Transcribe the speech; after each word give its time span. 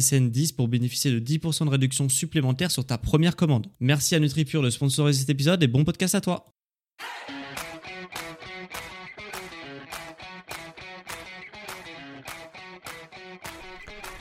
SSN 0.00 0.30
10 0.30 0.52
pour 0.52 0.68
bénéficier 0.68 1.10
de 1.10 1.20
10% 1.20 1.66
de 1.66 1.70
réduction 1.70 2.08
supplémentaire 2.08 2.70
sur 2.70 2.84
ta 2.84 2.98
première 2.98 3.36
commande. 3.36 3.68
Merci 3.80 4.14
à 4.14 4.18
NutriPure 4.18 4.62
de 4.62 4.70
sponsoriser 4.70 5.20
cet 5.20 5.30
épisode 5.30 5.62
et 5.62 5.68
bon 5.68 5.84
podcast 5.84 6.14
à 6.14 6.20
toi. 6.20 6.46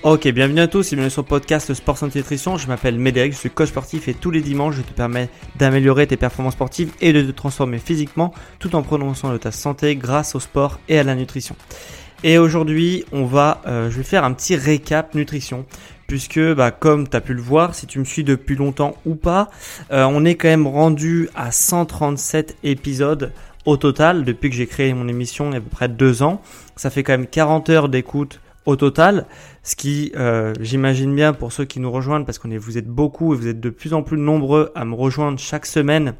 Ok, 0.03 0.27
bienvenue 0.27 0.59
à 0.59 0.67
tous 0.67 0.91
et 0.91 0.97
bienvenue 0.97 1.09
sur 1.09 1.21
le 1.21 1.27
podcast 1.27 1.73
Sport 1.73 1.97
Santé 1.97 2.19
Nutrition. 2.19 2.57
Je 2.57 2.67
m'appelle 2.67 2.99
Médéric, 2.99 3.31
je 3.31 3.37
suis 3.37 3.49
coach 3.49 3.69
sportif 3.69 4.09
et 4.09 4.13
tous 4.13 4.31
les 4.31 4.41
dimanches 4.41 4.75
je 4.75 4.81
te 4.81 4.91
permets 4.91 5.29
d'améliorer 5.55 6.07
tes 6.07 6.17
performances 6.17 6.55
sportives 6.55 6.91
et 6.99 7.13
de 7.13 7.21
te 7.21 7.31
transformer 7.31 7.79
physiquement 7.79 8.33
tout 8.59 8.75
en 8.75 9.13
soin 9.13 9.31
de 9.31 9.37
ta 9.37 9.51
santé 9.51 9.95
grâce 9.95 10.35
au 10.35 10.41
sport 10.41 10.81
et 10.89 10.99
à 10.99 11.03
la 11.03 11.15
nutrition. 11.15 11.55
Et 12.25 12.37
aujourd'hui, 12.37 13.03
on 13.11 13.25
va, 13.25 13.61
euh, 13.67 13.89
je 13.89 13.97
vais 13.97 14.03
faire 14.03 14.23
un 14.23 14.31
petit 14.31 14.55
récap 14.55 15.13
nutrition 15.13 15.65
puisque 16.07 16.39
bah, 16.53 16.71
comme 16.71 17.07
tu 17.07 17.17
as 17.17 17.21
pu 17.21 17.33
le 17.33 17.41
voir, 17.41 17.75
si 17.75 17.85
tu 17.85 17.99
me 17.99 18.05
suis 18.05 18.23
depuis 18.23 18.55
longtemps 18.55 18.95
ou 19.05 19.15
pas, 19.15 19.49
euh, 19.91 20.05
on 20.09 20.23
est 20.23 20.35
quand 20.35 20.47
même 20.47 20.67
rendu 20.67 21.29
à 21.35 21.51
137 21.51 22.57
épisodes 22.63 23.33
au 23.65 23.77
total 23.77 24.23
depuis 24.23 24.49
que 24.49 24.55
j'ai 24.55 24.67
créé 24.67 24.93
mon 24.93 25.07
émission 25.07 25.49
il 25.49 25.51
y 25.51 25.55
a 25.55 25.57
à 25.57 25.61
peu 25.61 25.69
près 25.69 25.89
deux 25.89 26.23
ans. 26.23 26.41
Ça 26.77 26.89
fait 26.89 27.03
quand 27.03 27.13
même 27.13 27.27
40 27.27 27.69
heures 27.69 27.89
d'écoute 27.89 28.39
au 28.65 28.77
total, 28.77 29.25
ce 29.63 29.75
qui, 29.75 30.13
euh, 30.15 30.53
j'imagine 30.61 31.13
bien 31.13 31.33
pour 31.33 31.51
ceux 31.51 31.65
qui 31.65 31.81
nous 31.81 31.91
rejoignent, 31.91 32.23
parce 32.23 32.39
qu'on 32.39 32.49
vous 32.57 32.77
êtes 32.77 32.87
beaucoup 32.87 33.33
et 33.33 33.37
vous 33.37 33.47
êtes 33.47 33.59
de 33.59 33.69
plus 33.69 33.93
en 33.93 34.03
plus 34.03 34.17
nombreux 34.17 34.71
à 34.75 34.85
me 34.85 34.95
rejoindre 34.95 35.37
chaque 35.39 35.65
semaine 35.65 36.13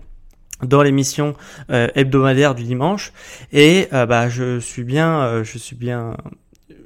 dans 0.61 0.83
l'émission 0.83 1.35
euh, 1.71 1.87
hebdomadaire 1.95 2.55
du 2.55 2.63
dimanche 2.63 3.11
et 3.51 3.87
bah 3.91 4.29
je 4.29 4.59
suis 4.59 4.83
bien 4.83 5.43
je 5.43 5.57
suis 5.57 5.75
bien 5.75 6.15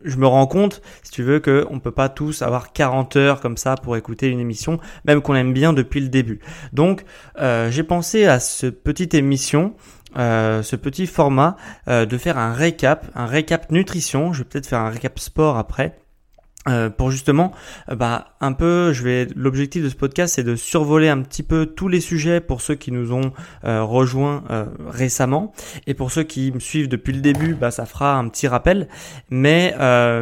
je 0.03 0.17
me 0.17 0.27
rends 0.27 0.47
compte, 0.47 0.81
si 1.03 1.11
tu 1.11 1.23
veux, 1.23 1.39
qu'on 1.39 1.75
ne 1.75 1.79
peut 1.79 1.91
pas 1.91 2.09
tous 2.09 2.41
avoir 2.41 2.71
40 2.73 3.15
heures 3.15 3.41
comme 3.41 3.57
ça 3.57 3.75
pour 3.75 3.97
écouter 3.97 4.29
une 4.29 4.39
émission, 4.39 4.79
même 5.05 5.21
qu'on 5.21 5.35
aime 5.35 5.53
bien 5.53 5.73
depuis 5.73 5.99
le 5.99 6.09
début. 6.09 6.39
Donc, 6.73 7.03
euh, 7.39 7.69
j'ai 7.69 7.83
pensé 7.83 8.25
à 8.25 8.39
ce 8.39 8.67
petite 8.67 9.13
émission, 9.13 9.75
euh, 10.17 10.63
ce 10.63 10.75
petit 10.75 11.08
format, 11.08 11.58
euh, 11.87 12.05
de 12.05 12.17
faire 12.17 12.37
un 12.37 12.53
récap, 12.53 13.05
un 13.15 13.25
récap 13.25 13.71
nutrition. 13.71 14.33
Je 14.33 14.39
vais 14.39 14.45
peut-être 14.45 14.67
faire 14.67 14.80
un 14.80 14.89
récap 14.89 15.19
sport 15.19 15.58
après. 15.58 15.97
Euh, 16.67 16.89
pour 16.89 17.11
justement, 17.11 17.54
euh, 17.89 17.95
bah 17.95 18.36
un 18.42 18.54
peu, 18.54 18.92
je 18.92 19.04
vais. 19.04 19.28
L'objectif 19.36 19.83
de 19.83 19.89
ce 19.89 19.95
podcast, 19.95 20.36
c'est 20.36 20.44
de 20.44 20.55
survoler 20.55 21.08
un 21.08 21.22
petit 21.22 21.44
peu 21.44 21.66
tous 21.66 21.88
les 21.88 22.02
sujets 22.02 22.42
pour 22.42 22.61
ceux 22.61 22.76
qui 22.76 22.92
nous 22.92 23.14
ont 23.14 23.32
euh, 23.64 23.83
rejoints 23.83 24.44
récemment 24.88 25.54
et 25.86 25.94
pour 25.94 26.11
ceux 26.11 26.23
qui 26.23 26.52
me 26.52 26.60
suivent 26.60 26.89
depuis 26.89 27.14
le 27.14 27.22
début, 27.22 27.54
bah 27.54 27.72
ça 27.72 27.86
fera 27.86 28.16
un 28.16 28.28
petit 28.28 28.48
rappel. 28.48 28.88
Mais 29.30 29.76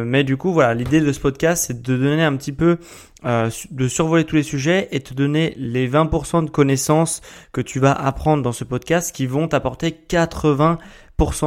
mais 0.04 0.24
du 0.24 0.36
coup, 0.36 0.52
voilà, 0.52 0.74
l'idée 0.74 1.00
de 1.00 1.12
ce 1.12 1.20
podcast, 1.20 1.64
c'est 1.66 1.82
de 1.82 1.96
donner 1.96 2.24
un 2.24 2.36
petit 2.36 2.52
peu 2.52 2.78
de 3.24 3.88
survoler 3.88 4.24
tous 4.24 4.36
les 4.36 4.42
sujets 4.42 4.88
et 4.92 5.00
te 5.00 5.14
donner 5.14 5.54
les 5.56 5.88
20% 5.88 6.44
de 6.44 6.50
connaissances 6.50 7.22
que 7.52 7.60
tu 7.60 7.80
vas 7.80 7.92
apprendre 7.92 8.42
dans 8.42 8.52
ce 8.52 8.64
podcast 8.64 9.14
qui 9.14 9.26
vont 9.26 9.48
t'apporter 9.48 9.96
80% 10.08 10.78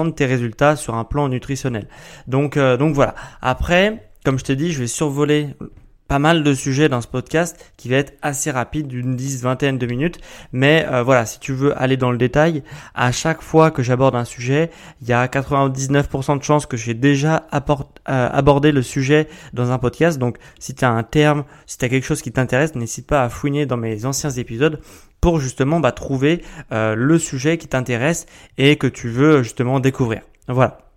de 0.05 0.11
tes 0.11 0.25
résultats 0.25 0.75
sur 0.75 0.95
un 0.95 1.03
plan 1.03 1.29
nutritionnel. 1.29 1.87
Donc 2.27 2.57
donc 2.57 2.95
voilà. 2.95 3.15
Après 3.41 4.08
comme 4.23 4.39
je 4.39 4.43
te 4.43 4.51
dis, 4.51 4.71
je 4.71 4.79
vais 4.79 4.87
survoler 4.87 5.55
pas 6.09 6.19
mal 6.19 6.43
de 6.43 6.53
sujets 6.55 6.89
dans 6.89 7.01
ce 7.01 7.07
podcast 7.07 7.71
qui 7.77 7.87
va 7.87 7.97
être 7.97 8.13
assez 8.23 8.49
rapide 8.49 8.87
d'une 8.87 9.15
10 9.15 9.43
vingtaine 9.43 9.77
de 9.77 9.85
minutes. 9.85 10.19
Mais 10.51 10.85
euh, 10.89 11.03
voilà 11.03 11.25
si 11.25 11.39
tu 11.39 11.53
veux 11.53 11.79
aller 11.79 11.97
dans 11.97 12.11
le 12.11 12.17
détail 12.17 12.63
à 12.95 13.11
chaque 13.11 13.41
fois 13.41 13.69
que 13.69 13.83
j'aborde 13.83 14.15
un 14.15 14.25
sujet 14.25 14.71
il 15.01 15.07
y 15.07 15.13
a 15.13 15.27
99% 15.27 16.39
de 16.39 16.43
chances 16.43 16.65
que 16.65 16.77
j'ai 16.77 16.95
déjà 16.95 17.47
euh, 17.53 17.77
abordé 18.05 18.71
le 18.71 18.81
sujet 18.81 19.29
dans 19.53 19.71
un 19.71 19.77
podcast. 19.77 20.17
Donc 20.17 20.37
si 20.57 20.73
tu 20.73 20.83
as 20.83 20.89
un 20.89 21.03
terme 21.03 21.45
si 21.67 21.77
tu 21.77 21.87
quelque 21.87 22.05
chose 22.05 22.23
qui 22.23 22.31
t'intéresse 22.31 22.73
n'hésite 22.73 23.05
pas 23.05 23.23
à 23.23 23.29
fouiner 23.29 23.67
dans 23.67 23.77
mes 23.77 24.05
anciens 24.05 24.31
épisodes 24.31 24.81
pour 25.21 25.39
justement 25.39 25.79
bah, 25.79 25.91
trouver 25.91 26.43
euh, 26.71 26.95
le 26.95 27.19
sujet 27.19 27.59
qui 27.59 27.67
t'intéresse 27.67 28.25
et 28.57 28.77
que 28.77 28.87
tu 28.87 29.09
veux 29.09 29.43
justement 29.43 29.79
découvrir. 29.79 30.21
Voilà 30.47 30.88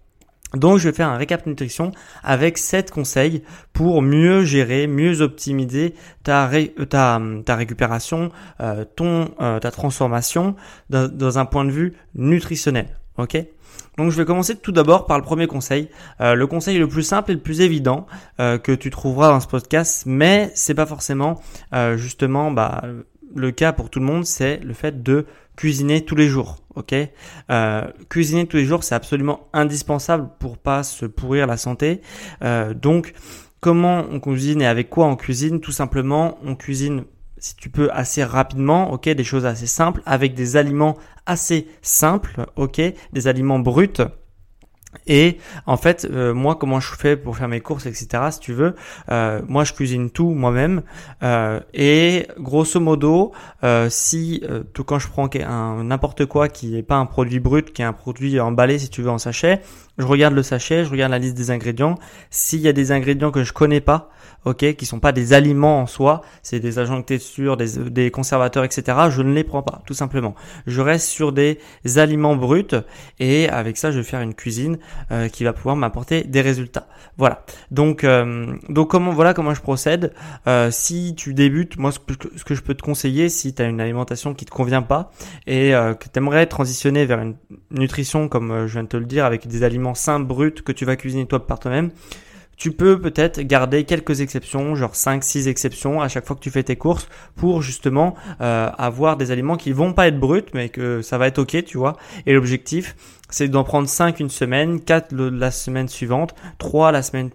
donc 0.55 0.79
je 0.79 0.89
vais 0.89 0.95
faire 0.95 1.09
un 1.09 1.17
récap 1.17 1.47
nutrition 1.47 1.93
avec 2.23 2.59
7 2.59 2.91
conseils 2.91 3.43
pour 3.73 4.03
mieux 4.03 4.45
gérer, 4.45 4.87
mieux 4.87 5.23
optimiser 5.23 5.95
ta, 6.25 6.51
ta, 6.89 7.21
ta 7.45 7.57
récupération, 7.57 8.31
euh, 8.61 8.85
ton, 8.85 9.31
euh, 9.41 9.59
ta 9.61 9.71
transformation 9.71 10.55
dans, 10.91 11.39
un 11.39 11.45
point 11.47 11.65
de 11.65 11.71
vue 11.71 11.95
nutritionnel. 12.15 12.89
Ok? 13.17 13.43
Donc 13.99 14.11
je 14.11 14.17
vais 14.17 14.25
commencer 14.25 14.57
tout 14.57 14.73
d'abord 14.73 15.07
par 15.07 15.19
le 15.19 15.25
premier 15.25 15.47
conseil, 15.47 15.89
euh, 16.21 16.35
le 16.35 16.47
conseil 16.47 16.79
le 16.79 16.89
plus 16.89 17.03
simple 17.03 17.31
et 17.31 17.35
le 17.35 17.41
plus 17.41 17.61
évident 17.61 18.07
que 18.39 18.75
tu 18.75 18.91
trouveras 18.91 19.29
dans 19.29 19.41
ce 19.41 19.47
podcast, 19.47 20.05
mais 20.07 20.51
c'est 20.55 20.75
pas 20.75 20.87
forcément 20.87 21.41
justement 21.97 22.51
bah, 22.51 22.83
le 23.35 23.51
cas 23.51 23.73
pour 23.73 23.91
tout 23.91 24.01
le 24.01 24.07
monde, 24.07 24.25
c'est 24.25 24.59
le 24.59 24.75
fait 24.75 25.03
de 25.03 25.27
cuisiner 25.57 26.05
tous 26.05 26.17
les 26.17 26.29
jours. 26.29 26.59
Ok, 26.75 26.95
euh, 27.51 27.83
cuisiner 28.09 28.47
tous 28.47 28.57
les 28.57 28.65
jours, 28.65 28.83
c'est 28.83 28.95
absolument 28.95 29.49
indispensable 29.53 30.31
pour 30.39 30.57
pas 30.57 30.83
se 30.83 31.05
pourrir 31.05 31.47
la 31.47 31.57
santé. 31.57 32.01
Euh, 32.43 32.73
donc, 32.73 33.13
comment 33.61 34.05
on 34.11 34.21
cuisine 34.21 34.63
et 34.63 34.67
avec 34.67 34.89
quoi 34.89 35.07
on 35.07 35.17
cuisine? 35.17 35.61
Tout 35.61 35.73
simplement, 35.73 36.39
on 36.43 36.55
cuisine 36.55 37.05
si 37.43 37.57
tu 37.57 37.69
peux 37.69 37.91
assez 37.93 38.23
rapidement, 38.23 38.93
ok, 38.93 39.09
des 39.09 39.25
choses 39.25 39.45
assez 39.45 39.67
simples 39.67 40.01
avec 40.07 40.35
des 40.35 40.57
aliments 40.57 40.97
assez 41.27 41.67
simples, 41.83 42.47
ok, 42.57 42.81
des 43.13 43.27
aliments 43.27 43.59
bruts 43.59 43.89
et 45.07 45.39
en 45.67 45.77
fait, 45.77 46.07
euh, 46.11 46.35
moi, 46.35 46.57
comment 46.57 46.81
je 46.81 46.95
fais 46.95 47.17
pour 47.17 47.37
faire 47.37 47.49
mes 47.49 47.61
courses, 47.61 47.87
etc. 47.87 48.25
Si 48.31 48.41
tu 48.41 48.53
veux, 48.53 48.75
euh, 49.11 49.41
moi, 49.49 49.65
je 49.65 49.73
cuisine 49.73 50.11
tout 50.11 50.31
moi-même. 50.31 50.83
Euh, 51.23 51.61
et 51.75 52.27
grosso 52.39 52.79
modo, 52.79 53.33
si 53.89 54.43
tout 54.73 54.85
quand 54.85 54.99
je 54.99 55.09
prends 55.09 55.29
un 55.45 55.85
n'importe 55.85 56.27
quoi 56.27 56.49
qui 56.49 56.69
n'est 56.69 56.83
pas 56.83 56.97
un 56.97 57.07
produit 57.07 57.41
brut, 57.41 57.73
qui 57.73 57.83
est 57.83 57.85
un 57.85 57.93
produit 57.93 58.39
emballé, 58.41 58.79
si 58.79 58.91
tu 58.91 59.03
veux, 59.03 59.11
en 59.11 59.19
sachet, 59.19 59.61
je 59.99 60.07
regarde 60.07 60.35
le 60.35 60.43
sachet, 60.43 60.85
je 60.85 60.91
regarde 60.91 61.11
la 61.11 61.19
liste 61.19 61.37
des 61.37 61.51
ingrédients. 61.51 61.97
S'il 62.31 62.61
y 62.61 62.69
a 62.69 62.73
des 62.73 62.93
ingrédients 62.93 63.31
que 63.31 63.45
je 63.45 63.53
connais 63.53 63.81
pas, 63.81 64.11
ok, 64.45 64.75
qui 64.75 64.87
sont 64.87 65.01
pas 65.01 65.13
des 65.13 65.33
aliments 65.33 65.81
en 65.81 65.87
soi, 65.87 66.23
c'est 66.43 66.61
des 66.61 66.79
agents 66.79 66.99
de 66.99 67.05
texture, 67.05 67.57
des, 67.57 67.79
des 67.91 68.11
conservateurs, 68.11 68.65
etc. 68.65 68.99
Je 69.11 69.23
ne 69.23 69.33
les 69.33 69.45
prends 69.45 69.63
pas, 69.63 69.83
tout 69.87 69.95
simplement. 69.95 70.35
Je 70.67 70.81
reste 70.81 71.09
sur 71.09 71.33
des 71.33 71.59
aliments 71.97 72.37
bruts 72.37 72.75
et 73.21 73.49
avec 73.49 73.77
ça, 73.77 73.91
je 73.91 73.99
vais 73.99 74.05
faire 74.05 74.23
une 74.23 74.35
cuisine 74.35 74.79
euh, 75.11 75.29
qui 75.29 75.45
va 75.45 75.53
pouvoir 75.53 75.77
m'apporter 75.77 76.25
des 76.25 76.41
résultats. 76.41 76.87
Voilà. 77.19 77.45
Donc, 77.71 78.05
euh, 78.05 78.55
donc 78.69 78.91
comment 78.91 79.13
voilà 79.13 79.35
comment 79.35 79.55
je 79.55 79.61
procède. 79.61 80.13
Euh, 80.47 80.71
si 80.71 81.15
tu 81.17 81.35
débutes, 81.35 81.77
moi 81.79 81.93
ce 81.93 81.99
que, 81.99 82.55
je 82.55 82.61
peux 82.63 82.75
te 82.75 82.83
conseiller, 82.83 83.29
si 83.29 83.55
tu 83.55 83.63
as 83.63 83.67
une 83.67 83.81
alimentation 83.81 84.35
qui 84.35 84.45
te 84.45 84.51
convient 84.51 84.83
pas 84.83 85.11
et 85.47 85.71
que 85.73 86.05
tu 86.13 86.19
aimerais 86.19 86.47
transitionner 86.47 87.07
vers 87.07 87.21
une 87.21 87.35
nutrition 87.71 88.29
comme 88.29 88.67
je 88.67 88.73
viens 88.73 88.85
de 88.85 88.89
te 88.89 88.97
le 88.97 89.07
dire, 89.07 89.25
avec 89.25 89.47
des 89.47 89.63
aliments 89.63 89.95
sains 89.95 90.21
bruts 90.21 90.63
que 90.65 90.73
tu 90.73 90.85
vas 90.85 90.97
cuisiner 90.97 91.27
toi 91.27 91.47
par 91.47 91.59
toi-même 91.59 91.91
tu 92.57 92.73
peux 92.73 93.01
peut-être 93.01 93.41
garder 93.41 93.85
quelques 93.85 94.21
exceptions, 94.21 94.75
genre 94.75 94.93
5-6 94.93 95.49
exceptions 95.49 96.01
à 96.01 96.09
chaque 96.09 96.27
fois 96.27 96.37
que 96.37 96.41
tu 96.41 96.51
fais 96.51 96.63
tes 96.63 96.77
courses 96.77 97.09
pour 97.35 97.63
justement 97.63 98.15
euh, 98.41 98.71
avoir 98.79 99.17
des 99.17 99.31
aliments 99.31 99.57
qui 99.57 99.73
vont 99.73 99.93
pas 99.93 100.09
être 100.09 100.19
bruts 100.19 100.45
mais 100.55 100.69
que 100.69 101.03
ça 101.03 101.19
va 101.19 101.27
être 101.27 101.39
ok, 101.39 101.65
tu 101.65 101.79
vois. 101.79 101.97
Et 102.27 102.33
l'objectif, 102.33 102.95
c'est 103.31 103.49
d'en 103.49 103.65
prendre 103.65 103.89
5 103.89 104.21
une 104.21 104.31
semaine, 104.31 104.81
4 104.81 105.15
la 105.15 105.51
semaine 105.51 105.89
suivante, 105.89 106.35
3 106.59 106.93
la 106.93 107.03
semaine 107.03 107.31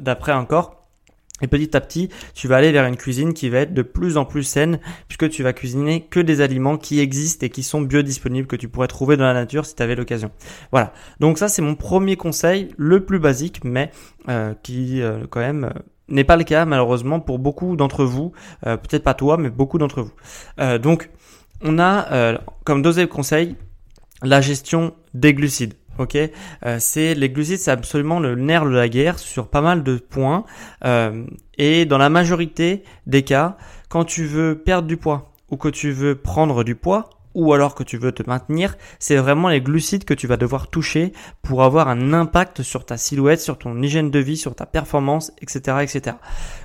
d'après 0.00 0.32
encore 0.32 0.79
Et 1.42 1.46
petit 1.46 1.76
à 1.76 1.80
petit, 1.80 2.08
tu 2.34 2.48
vas 2.48 2.56
aller 2.56 2.72
vers 2.72 2.86
une 2.86 2.96
cuisine 2.96 3.32
qui 3.32 3.48
va 3.48 3.58
être 3.58 3.74
de 3.74 3.82
plus 3.82 4.16
en 4.16 4.24
plus 4.24 4.42
saine 4.42 4.78
puisque 5.08 5.28
tu 5.30 5.42
vas 5.42 5.52
cuisiner 5.52 6.06
que 6.08 6.20
des 6.20 6.40
aliments 6.40 6.76
qui 6.76 7.00
existent 7.00 7.46
et 7.46 7.50
qui 7.50 7.62
sont 7.62 7.80
biodisponibles 7.80 8.46
que 8.46 8.56
tu 8.56 8.68
pourrais 8.68 8.88
trouver 8.88 9.16
dans 9.16 9.24
la 9.24 9.34
nature 9.34 9.66
si 9.66 9.74
tu 9.74 9.82
avais 9.82 9.96
l'occasion. 9.96 10.30
Voilà. 10.72 10.92
Donc 11.18 11.38
ça, 11.38 11.48
c'est 11.48 11.62
mon 11.62 11.74
premier 11.74 12.16
conseil, 12.16 12.68
le 12.76 13.04
plus 13.04 13.18
basique, 13.18 13.64
mais 13.64 13.90
euh, 14.28 14.54
qui 14.62 15.00
euh, 15.00 15.24
quand 15.30 15.40
même 15.40 15.64
euh, 15.64 15.80
n'est 16.08 16.24
pas 16.24 16.36
le 16.36 16.44
cas 16.44 16.64
malheureusement 16.64 17.20
pour 17.20 17.38
beaucoup 17.38 17.76
d'entre 17.76 18.04
vous. 18.04 18.32
Peut-être 18.62 19.04
pas 19.04 19.14
toi, 19.14 19.36
mais 19.36 19.48
beaucoup 19.48 19.78
d'entre 19.78 20.02
vous. 20.02 20.78
donc, 20.78 21.08
on 21.62 21.78
a 21.78 22.40
comme 22.64 22.82
deuxième 22.82 23.06
conseil 23.06 23.54
la 24.22 24.40
gestion 24.40 24.94
des 25.14 25.34
glucides. 25.34 25.74
Ok, 26.00 26.16
euh, 26.16 26.76
c'est 26.78 27.14
les 27.14 27.28
glucides, 27.28 27.58
c'est 27.58 27.70
absolument 27.70 28.20
le 28.20 28.34
nerf 28.34 28.64
de 28.64 28.70
la 28.70 28.88
guerre 28.88 29.18
sur 29.18 29.48
pas 29.48 29.60
mal 29.60 29.82
de 29.82 29.96
points. 29.96 30.44
Euh, 30.82 31.26
et 31.58 31.84
dans 31.84 31.98
la 31.98 32.08
majorité 32.08 32.84
des 33.06 33.22
cas, 33.22 33.58
quand 33.90 34.06
tu 34.06 34.24
veux 34.24 34.56
perdre 34.56 34.88
du 34.88 34.96
poids 34.96 35.34
ou 35.50 35.58
que 35.58 35.68
tu 35.68 35.90
veux 35.90 36.14
prendre 36.14 36.64
du 36.64 36.74
poids, 36.74 37.10
ou 37.34 37.52
alors 37.52 37.74
que 37.74 37.82
tu 37.82 37.96
veux 37.96 38.12
te 38.12 38.22
maintenir, 38.26 38.76
c'est 38.98 39.16
vraiment 39.16 39.48
les 39.48 39.60
glucides 39.60 40.04
que 40.04 40.14
tu 40.14 40.26
vas 40.26 40.36
devoir 40.36 40.68
toucher 40.68 41.12
pour 41.42 41.62
avoir 41.62 41.88
un 41.88 42.12
impact 42.12 42.62
sur 42.62 42.84
ta 42.84 42.96
silhouette, 42.96 43.40
sur 43.40 43.58
ton 43.58 43.80
hygiène 43.82 44.10
de 44.10 44.18
vie, 44.18 44.36
sur 44.36 44.54
ta 44.54 44.66
performance, 44.66 45.32
etc., 45.40 45.78
etc. 45.82 46.16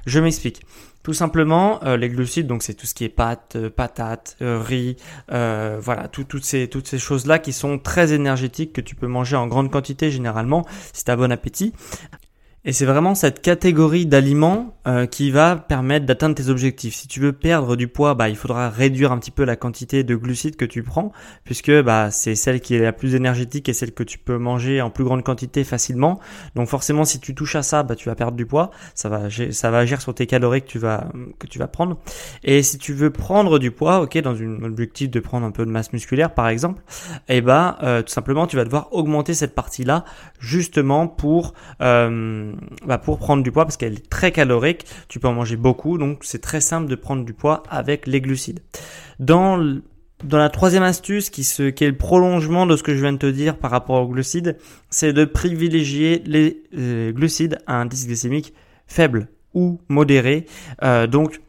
Je 0.05 0.19
m'explique. 0.19 0.61
Tout 1.05 1.13
simplement, 1.13 1.83
euh, 1.83 1.97
les 1.97 2.09
glucides, 2.09 2.47
donc 2.47 2.63
c'est 2.63 2.73
tout 2.73 2.87
ce 2.87 2.95
qui 2.95 3.03
est 3.03 3.09
pâtes, 3.09 3.57
euh, 3.57 3.69
patates, 3.69 4.37
euh, 4.41 4.59
riz, 4.59 4.95
voilà, 5.29 6.07
toutes 6.07 6.43
ces 6.43 6.67
toutes 6.67 6.87
ces 6.87 6.97
choses 6.97 7.27
là 7.27 7.37
qui 7.37 7.53
sont 7.53 7.77
très 7.77 8.11
énergétiques 8.11 8.73
que 8.73 8.81
tu 8.81 8.95
peux 8.95 9.05
manger 9.05 9.35
en 9.35 9.45
grande 9.45 9.69
quantité 9.69 10.09
généralement 10.09 10.65
si 10.93 11.03
tu 11.05 11.11
as 11.11 11.15
bon 11.15 11.31
appétit. 11.31 11.73
Et 12.67 12.73
c'est 12.73 12.85
vraiment 12.85 13.13
cette 13.13 13.43
catégorie 13.43 14.07
d'aliments 14.07 14.73
euh, 14.87 15.05
qui 15.05 15.29
va 15.29 15.55
permettre 15.55 16.07
d'atteindre 16.07 16.33
tes 16.33 16.49
objectifs. 16.49 16.95
Si 16.95 17.07
tu 17.07 17.19
veux 17.19 17.31
perdre 17.31 17.75
du 17.75 17.87
poids, 17.87 18.15
bah, 18.15 18.27
il 18.27 18.35
faudra 18.35 18.71
réduire 18.71 19.11
un 19.11 19.19
petit 19.19 19.29
peu 19.29 19.45
la 19.45 19.55
quantité 19.55 20.03
de 20.03 20.15
glucides 20.15 20.55
que 20.55 20.65
tu 20.65 20.81
prends, 20.81 21.11
puisque 21.43 21.71
bah, 21.83 22.09
c'est 22.09 22.33
celle 22.33 22.61
qui 22.61 22.73
est 22.73 22.79
la 22.79 22.91
plus 22.91 23.13
énergétique 23.13 23.69
et 23.69 23.73
celle 23.73 23.93
que 23.93 24.01
tu 24.01 24.17
peux 24.17 24.39
manger 24.39 24.81
en 24.81 24.89
plus 24.89 25.03
grande 25.03 25.23
quantité 25.23 25.63
facilement. 25.63 26.19
Donc 26.55 26.67
forcément, 26.67 27.05
si 27.05 27.19
tu 27.19 27.35
touches 27.35 27.55
à 27.55 27.61
ça, 27.61 27.83
bah, 27.83 27.95
tu 27.95 28.09
vas 28.09 28.15
perdre 28.15 28.35
du 28.35 28.47
poids. 28.47 28.71
Ça 28.95 29.09
va, 29.09 29.29
ça 29.51 29.69
va 29.69 29.77
agir 29.77 30.01
sur 30.01 30.15
tes 30.15 30.25
calories 30.25 30.63
que 30.63 30.67
tu 30.67 30.79
vas 30.79 31.11
que 31.37 31.45
tu 31.45 31.59
vas 31.59 31.67
prendre. 31.67 31.99
Et 32.43 32.63
si 32.63 32.79
tu 32.79 32.93
veux 32.93 33.11
prendre 33.11 33.59
du 33.59 33.69
poids, 33.69 34.01
ok, 34.01 34.17
dans 34.19 34.41
un 34.41 34.63
objectif 34.63 35.11
de 35.11 35.19
prendre 35.19 35.45
un 35.45 35.51
peu 35.51 35.67
de 35.67 35.71
masse 35.71 35.93
musculaire, 35.93 36.33
par 36.33 36.47
exemple, 36.47 36.81
et 37.29 37.37
eh 37.37 37.41
bah, 37.41 37.77
euh, 37.83 38.01
tout 38.01 38.11
simplement, 38.11 38.47
tu 38.47 38.55
vas 38.55 38.63
devoir 38.65 38.89
augmenter 38.91 39.35
cette 39.35 39.53
partie-là 39.53 40.03
justement 40.39 41.07
pour 41.07 41.53
euh, 41.81 42.54
bah 42.85 42.97
pour 42.97 43.19
prendre 43.19 43.43
du 43.43 43.51
poids 43.51 43.65
parce 43.65 43.77
qu'elle 43.77 43.93
est 43.93 44.09
très 44.09 44.31
calorique. 44.31 44.85
Tu 45.07 45.19
peux 45.19 45.27
en 45.27 45.33
manger 45.33 45.55
beaucoup, 45.55 45.97
donc 45.97 46.19
c'est 46.21 46.41
très 46.41 46.61
simple 46.61 46.87
de 46.87 46.95
prendre 46.95 47.25
du 47.25 47.33
poids 47.33 47.63
avec 47.69 48.07
les 48.07 48.21
glucides. 48.21 48.61
Dans 49.19 49.57
dans 50.23 50.37
la 50.37 50.49
troisième 50.49 50.83
astuce, 50.83 51.29
qui, 51.29 51.43
se, 51.43 51.69
qui 51.69 51.83
est 51.83 51.89
le 51.89 51.97
prolongement 51.97 52.65
de 52.65 52.77
ce 52.77 52.83
que 52.83 52.95
je 52.95 53.01
viens 53.01 53.13
de 53.13 53.17
te 53.17 53.25
dire 53.25 53.57
par 53.57 53.69
rapport 53.69 54.01
aux 54.01 54.07
glucides, 54.07 54.57
c'est 54.89 55.13
de 55.13 55.25
privilégier 55.25 56.23
les 56.25 56.63
euh, 56.77 57.11
glucides 57.11 57.59
à 57.67 57.75
un 57.75 57.81
indice 57.81 58.07
glycémique 58.07 58.53
faible 58.87 59.27
ou 59.53 59.81
modéré. 59.89 60.45
Euh, 60.83 61.05
donc 61.05 61.41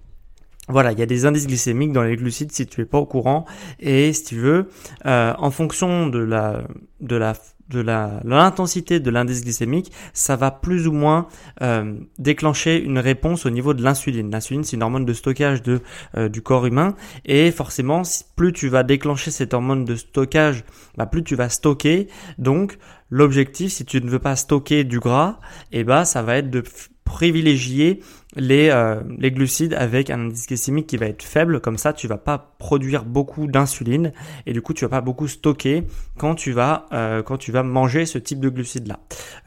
voilà, 0.68 0.92
il 0.92 0.98
y 0.98 1.02
a 1.02 1.06
des 1.06 1.26
indices 1.26 1.46
glycémiques 1.46 1.92
dans 1.92 2.02
les 2.02 2.16
glucides 2.16 2.50
si 2.50 2.66
tu 2.66 2.80
es 2.80 2.84
pas 2.84 2.98
au 2.98 3.06
courant. 3.06 3.44
Et 3.78 4.12
si 4.12 4.24
tu 4.24 4.36
veux, 4.36 4.68
euh, 5.06 5.32
en 5.38 5.50
fonction 5.50 6.08
de 6.08 6.18
la 6.18 6.64
de 7.00 7.16
la 7.16 7.34
de 7.68 7.80
la 7.80 8.20
l'intensité 8.24 9.00
de 9.00 9.10
l'indice 9.10 9.42
glycémique, 9.42 9.92
ça 10.12 10.36
va 10.36 10.50
plus 10.50 10.86
ou 10.86 10.92
moins 10.92 11.26
euh, 11.62 11.94
déclencher 12.18 12.80
une 12.80 12.98
réponse 12.98 13.46
au 13.46 13.50
niveau 13.50 13.74
de 13.74 13.82
l'insuline. 13.82 14.30
L'insuline, 14.30 14.64
c'est 14.64 14.76
une 14.76 14.82
hormone 14.82 15.04
de 15.04 15.12
stockage 15.12 15.62
de 15.62 15.80
euh, 16.16 16.28
du 16.28 16.42
corps 16.42 16.66
humain 16.66 16.94
et 17.24 17.50
forcément, 17.50 18.02
plus 18.36 18.52
tu 18.52 18.68
vas 18.68 18.82
déclencher 18.82 19.30
cette 19.30 19.54
hormone 19.54 19.84
de 19.84 19.96
stockage, 19.96 20.64
bah, 20.96 21.06
plus 21.06 21.24
tu 21.24 21.34
vas 21.34 21.48
stocker. 21.48 22.08
Donc, 22.38 22.78
l'objectif, 23.10 23.72
si 23.72 23.84
tu 23.84 24.00
ne 24.00 24.08
veux 24.08 24.18
pas 24.18 24.36
stocker 24.36 24.84
du 24.84 25.00
gras, 25.00 25.40
eh 25.72 25.84
bah 25.84 26.04
ça 26.04 26.22
va 26.22 26.36
être 26.36 26.50
de 26.50 26.62
privilégier 27.06 28.00
les, 28.34 28.68
euh, 28.68 29.00
les 29.16 29.30
glucides 29.30 29.72
avec 29.72 30.10
un 30.10 30.26
indice 30.26 30.46
glycémique 30.46 30.88
qui 30.88 30.98
va 30.98 31.06
être 31.06 31.22
faible. 31.22 31.60
Comme 31.60 31.78
ça, 31.78 31.94
tu 31.94 32.06
vas 32.06 32.18
pas 32.18 32.54
produire 32.58 33.04
beaucoup 33.04 33.46
d'insuline 33.46 34.12
et 34.44 34.52
du 34.52 34.60
coup, 34.60 34.74
tu 34.74 34.84
vas 34.84 34.90
pas 34.90 35.00
beaucoup 35.00 35.28
stocker 35.28 35.84
quand 36.18 36.34
tu 36.34 36.52
vas 36.52 36.86
euh, 36.92 37.22
quand 37.22 37.38
tu 37.38 37.52
vas 37.52 37.62
manger 37.62 38.04
ce 38.04 38.18
type 38.18 38.40
de 38.40 38.50
glucides 38.50 38.88
là. 38.88 38.98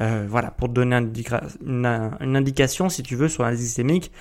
Euh, 0.01 0.25
voilà, 0.27 0.49
pour 0.49 0.69
te 0.69 0.73
donner 0.73 0.95
une, 0.95 2.35
indication, 2.35 2.89
si 2.89 3.03
tu 3.03 3.15
veux, 3.15 3.27
sur 3.27 3.43
l'indice 3.43 3.59
glycémique, 3.59 4.11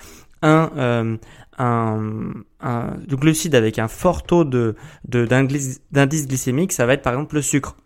un, 0.42 1.18
un, 1.58 2.30
un 2.60 2.96
glucide 3.08 3.54
avec 3.54 3.78
un 3.78 3.88
fort 3.88 4.24
taux 4.24 4.44
de 4.44 4.74
d'indice 5.04 6.28
glycémique, 6.28 6.72
ça 6.72 6.86
va 6.86 6.94
être 6.94 7.02
par 7.02 7.14
exemple 7.14 7.36
le 7.36 7.42
sucre. 7.42 7.76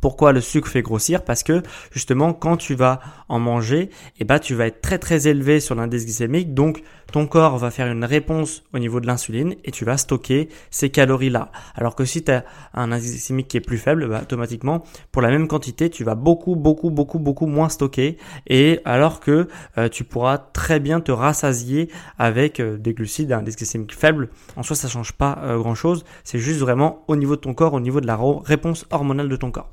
Pourquoi 0.00 0.32
le 0.32 0.40
sucre 0.40 0.68
fait 0.68 0.82
grossir? 0.82 1.24
Parce 1.24 1.42
que 1.42 1.62
justement 1.90 2.34
quand 2.34 2.56
tu 2.56 2.74
vas 2.74 3.00
en 3.28 3.38
manger, 3.38 3.90
eh 4.18 4.24
ben, 4.24 4.38
tu 4.38 4.54
vas 4.54 4.66
être 4.66 4.80
très 4.80 4.98
très 4.98 5.28
élevé 5.28 5.60
sur 5.60 5.74
l'indice 5.74 6.04
glycémique, 6.04 6.54
donc 6.54 6.82
ton 7.12 7.26
corps 7.26 7.58
va 7.58 7.70
faire 7.70 7.86
une 7.86 8.04
réponse 8.04 8.64
au 8.72 8.78
niveau 8.78 9.00
de 9.00 9.06
l'insuline 9.06 9.54
et 9.64 9.70
tu 9.70 9.84
vas 9.84 9.96
stocker 9.96 10.48
ces 10.70 10.90
calories-là. 10.90 11.50
Alors 11.74 11.94
que 11.94 12.04
si 12.04 12.24
tu 12.24 12.32
as 12.32 12.44
un 12.74 12.92
indice 12.92 13.12
glycémique 13.12 13.48
qui 13.48 13.56
est 13.56 13.60
plus 13.60 13.78
faible, 13.78 14.08
bah, 14.08 14.20
automatiquement 14.22 14.84
pour 15.12 15.22
la 15.22 15.28
même 15.28 15.48
quantité, 15.48 15.90
tu 15.90 16.04
vas 16.04 16.14
beaucoup 16.14 16.56
beaucoup 16.56 16.90
beaucoup 16.90 17.18
beaucoup 17.18 17.46
moins 17.46 17.68
stocker 17.68 18.16
et 18.46 18.80
alors 18.84 19.20
que 19.20 19.48
euh, 19.78 19.88
tu 19.88 20.04
pourras 20.04 20.38
très 20.38 20.80
bien 20.80 21.00
te 21.00 21.12
rassasier 21.12 21.90
avec 22.18 22.60
euh, 22.60 22.76
des 22.76 22.94
glucides 22.94 23.32
à 23.32 23.38
indice 23.38 23.56
glycémique 23.56 23.94
faible. 23.94 24.28
En 24.56 24.62
soi, 24.62 24.76
ça 24.76 24.88
change 24.88 25.12
pas 25.12 25.38
euh, 25.42 25.58
grand-chose, 25.58 26.04
c'est 26.24 26.38
juste 26.38 26.60
vraiment 26.60 27.04
au 27.08 27.16
niveau 27.16 27.36
de 27.36 27.40
ton 27.40 27.54
corps, 27.54 27.74
au 27.74 27.80
niveau 27.80 28.00
de 28.00 28.06
la 28.06 28.18
réponse 28.44 28.86
hormonale 28.90 29.28
de 29.28 29.36
ton 29.36 29.50
corps. 29.50 29.70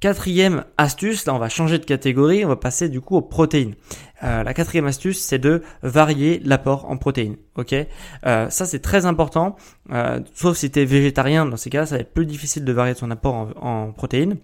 Quatrième 0.00 0.64
astuce, 0.78 1.26
là 1.26 1.34
on 1.34 1.38
va 1.38 1.50
changer 1.50 1.78
de 1.78 1.84
catégorie, 1.84 2.42
on 2.46 2.48
va 2.48 2.56
passer 2.56 2.88
du 2.88 3.02
coup 3.02 3.16
aux 3.16 3.22
protéines. 3.22 3.74
Euh, 4.22 4.42
la 4.42 4.54
quatrième 4.54 4.86
astuce, 4.86 5.18
c'est 5.18 5.38
de 5.38 5.62
varier 5.82 6.40
l'apport 6.42 6.90
en 6.90 6.96
protéines. 6.96 7.36
Ok, 7.56 7.74
euh, 7.74 8.48
ça 8.48 8.64
c'est 8.64 8.78
très 8.78 9.04
important. 9.04 9.56
Euh, 9.92 10.20
sauf 10.32 10.56
si 10.56 10.70
tu 10.70 10.80
es 10.80 10.86
végétarien, 10.86 11.44
dans 11.44 11.58
ces 11.58 11.68
cas, 11.68 11.84
ça 11.84 11.96
va 11.96 12.00
être 12.00 12.14
plus 12.14 12.24
difficile 12.24 12.64
de 12.64 12.72
varier 12.72 12.94
ton 12.94 13.10
apport 13.10 13.52
en 13.60 13.92
protéines. 13.92 14.38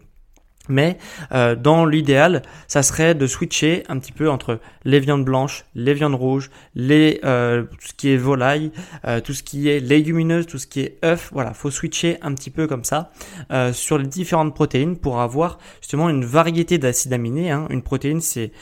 Mais 0.69 0.99
euh, 1.33 1.55
dans 1.55 1.87
l'idéal, 1.87 2.43
ça 2.69 2.83
serait 2.83 3.15
de 3.15 3.27
switcher 3.27 3.85
un 3.89 3.99
petit 3.99 4.13
peu 4.13 4.31
entre 4.31 4.61
les 4.85 5.01
viandes 5.01 5.25
blanches, 5.25 5.65
les 5.75 5.95
viandes 5.95 6.15
rouges, 6.15 6.51
les 6.75 7.21
euh, 7.25 7.63
tout 7.65 7.89
ce 7.89 7.95
qui 7.95 8.11
est 8.11 8.17
volaille, 8.17 8.73
euh, 9.07 9.21
tout 9.21 9.35
ce 9.35 9.43
qui 9.43 9.69
est 9.69 9.81
légumineuse, 9.81 10.47
tout 10.47 10.59
ce 10.59 10.67
qui 10.67 10.81
est 10.81 10.99
œuf. 11.05 11.31
Voilà, 11.33 11.53
faut 11.55 11.71
switcher 11.71 12.19
un 12.23 12.35
petit 12.35 12.51
peu 12.51 12.67
comme 12.67 12.85
ça 12.85 13.11
euh, 13.51 13.73
sur 13.73 13.99
les 13.99 14.07
différentes 14.07 14.55
protéines 14.55 14.97
pour 14.97 15.21
avoir 15.21 15.59
justement 15.81 16.09
une 16.09 16.25
variété 16.25 16.79
d'acides 16.79 17.13
aminés. 17.13 17.51
Hein. 17.51 17.67
Une 17.71 17.83
protéine, 17.83 18.21
c'est 18.21 18.53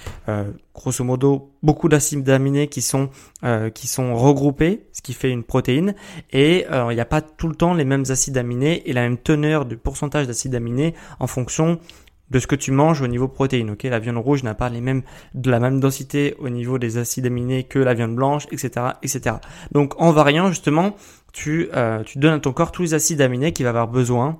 grosso 0.74 1.04
modo 1.04 1.52
beaucoup 1.62 1.88
d'acides 1.88 2.28
aminés 2.28 2.68
qui 2.68 2.82
sont 2.82 3.10
euh, 3.44 3.70
qui 3.70 3.86
sont 3.86 4.14
regroupés, 4.14 4.86
ce 4.92 5.02
qui 5.02 5.12
fait 5.12 5.30
une 5.30 5.44
protéine. 5.44 5.94
Et 6.32 6.66
il 6.70 6.94
n'y 6.94 7.00
a 7.00 7.04
pas 7.06 7.20
tout 7.20 7.48
le 7.48 7.54
temps 7.54 7.74
les 7.74 7.84
mêmes 7.84 8.04
acides 8.08 8.36
aminés 8.36 8.82
et 8.86 8.92
la 8.92 9.02
même 9.02 9.18
teneur 9.18 9.66
de 9.66 9.76
pourcentage 9.76 10.26
d'acides 10.26 10.54
aminés 10.54 10.94
en 11.20 11.26
fonction 11.26 11.78
de 12.30 12.38
ce 12.38 12.46
que 12.46 12.56
tu 12.56 12.72
manges 12.72 13.02
au 13.02 13.06
niveau 13.06 13.28
protéines. 13.28 13.70
Ok, 13.70 13.84
la 13.84 13.98
viande 13.98 14.16
rouge 14.16 14.42
n'a 14.42 14.54
pas 14.54 14.68
les 14.68 14.80
mêmes 14.80 15.02
la 15.44 15.60
même 15.60 15.80
densité 15.80 16.34
au 16.38 16.48
niveau 16.48 16.78
des 16.78 16.96
acides 16.98 17.26
aminés 17.26 17.64
que 17.64 17.78
la 17.78 17.94
viande 17.94 18.14
blanche, 18.14 18.46
etc., 18.50 18.86
etc. 19.02 19.36
Donc 19.72 20.00
en 20.00 20.12
variant 20.12 20.48
justement, 20.48 20.96
tu 21.32 21.68
euh, 21.74 22.02
tu 22.02 22.18
donnes 22.18 22.34
à 22.34 22.38
ton 22.40 22.52
corps 22.52 22.72
tous 22.72 22.82
les 22.82 22.94
acides 22.94 23.20
aminés 23.20 23.52
qu'il 23.52 23.64
va 23.64 23.70
avoir 23.70 23.88
besoin 23.88 24.38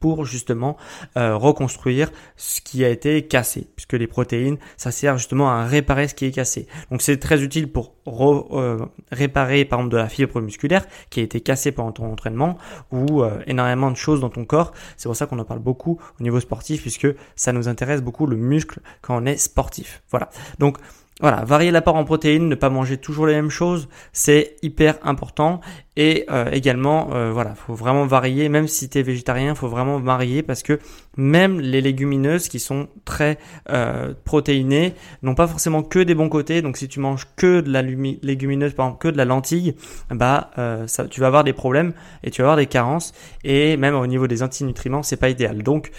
pour 0.00 0.24
justement 0.24 0.76
euh, 1.16 1.36
reconstruire 1.36 2.10
ce 2.36 2.60
qui 2.60 2.84
a 2.84 2.88
été 2.88 3.26
cassé, 3.26 3.68
puisque 3.76 3.94
les 3.94 4.06
protéines, 4.06 4.58
ça 4.76 4.90
sert 4.90 5.18
justement 5.18 5.50
à 5.50 5.64
réparer 5.64 6.08
ce 6.08 6.14
qui 6.14 6.26
est 6.26 6.30
cassé. 6.30 6.66
Donc 6.90 7.02
c'est 7.02 7.18
très 7.18 7.42
utile 7.42 7.70
pour 7.70 7.94
euh, 8.06 8.78
réparer 9.10 9.64
par 9.64 9.80
exemple 9.80 9.92
de 9.92 9.98
la 9.98 10.08
fibre 10.08 10.40
musculaire 10.40 10.86
qui 11.10 11.20
a 11.20 11.22
été 11.22 11.40
cassée 11.40 11.72
pendant 11.72 11.92
ton 11.92 12.12
entraînement 12.12 12.58
ou 12.90 13.22
euh, 13.22 13.40
énormément 13.46 13.90
de 13.90 13.96
choses 13.96 14.20
dans 14.20 14.30
ton 14.30 14.44
corps. 14.44 14.72
C'est 14.96 15.08
pour 15.08 15.16
ça 15.16 15.26
qu'on 15.26 15.38
en 15.38 15.44
parle 15.44 15.60
beaucoup 15.60 15.98
au 16.18 16.22
niveau 16.22 16.40
sportif, 16.40 16.82
puisque 16.82 17.08
ça 17.36 17.52
nous 17.52 17.68
intéresse 17.68 18.02
beaucoup 18.02 18.26
le 18.26 18.36
muscle 18.36 18.80
quand 19.02 19.20
on 19.20 19.26
est 19.26 19.36
sportif. 19.36 20.02
Voilà. 20.10 20.30
Donc 20.58 20.78
voilà, 21.20 21.44
varier 21.44 21.72
l'apport 21.72 21.96
en 21.96 22.04
protéines, 22.04 22.48
ne 22.48 22.54
pas 22.54 22.70
manger 22.70 22.96
toujours 22.96 23.26
les 23.26 23.34
mêmes 23.34 23.50
choses, 23.50 23.88
c'est 24.12 24.56
hyper 24.62 24.98
important. 25.02 25.60
Et 25.96 26.26
euh, 26.30 26.48
également, 26.52 27.10
euh, 27.12 27.32
voilà, 27.32 27.56
faut 27.56 27.74
vraiment 27.74 28.06
varier. 28.06 28.48
Même 28.48 28.68
si 28.68 28.88
tu 28.88 28.98
es 28.98 29.02
végétarien, 29.02 29.56
faut 29.56 29.66
vraiment 29.66 29.98
varier 29.98 30.44
parce 30.44 30.62
que 30.62 30.78
même 31.16 31.58
les 31.58 31.80
légumineuses 31.80 32.46
qui 32.46 32.60
sont 32.60 32.86
très 33.04 33.36
euh, 33.70 34.14
protéinées 34.24 34.94
n'ont 35.22 35.34
pas 35.34 35.48
forcément 35.48 35.82
que 35.82 35.98
des 35.98 36.14
bons 36.14 36.28
côtés. 36.28 36.62
Donc 36.62 36.76
si 36.76 36.86
tu 36.86 37.00
manges 37.00 37.26
que 37.34 37.60
de 37.62 37.72
la 37.72 37.82
légumineuse, 37.82 38.74
par 38.74 38.96
que 38.98 39.08
de 39.08 39.16
la 39.16 39.24
lentille, 39.24 39.74
bah 40.10 40.52
euh, 40.58 40.86
ça, 40.86 41.08
tu 41.08 41.20
vas 41.20 41.26
avoir 41.26 41.42
des 41.42 41.52
problèmes 41.52 41.94
et 42.22 42.30
tu 42.30 42.42
vas 42.42 42.48
avoir 42.48 42.58
des 42.58 42.66
carences. 42.66 43.12
Et 43.42 43.76
même 43.76 43.96
au 43.96 44.06
niveau 44.06 44.28
des 44.28 44.44
antinutriments, 44.44 45.02
c'est 45.02 45.16
pas 45.16 45.30
idéal. 45.30 45.64
Donc 45.64 45.90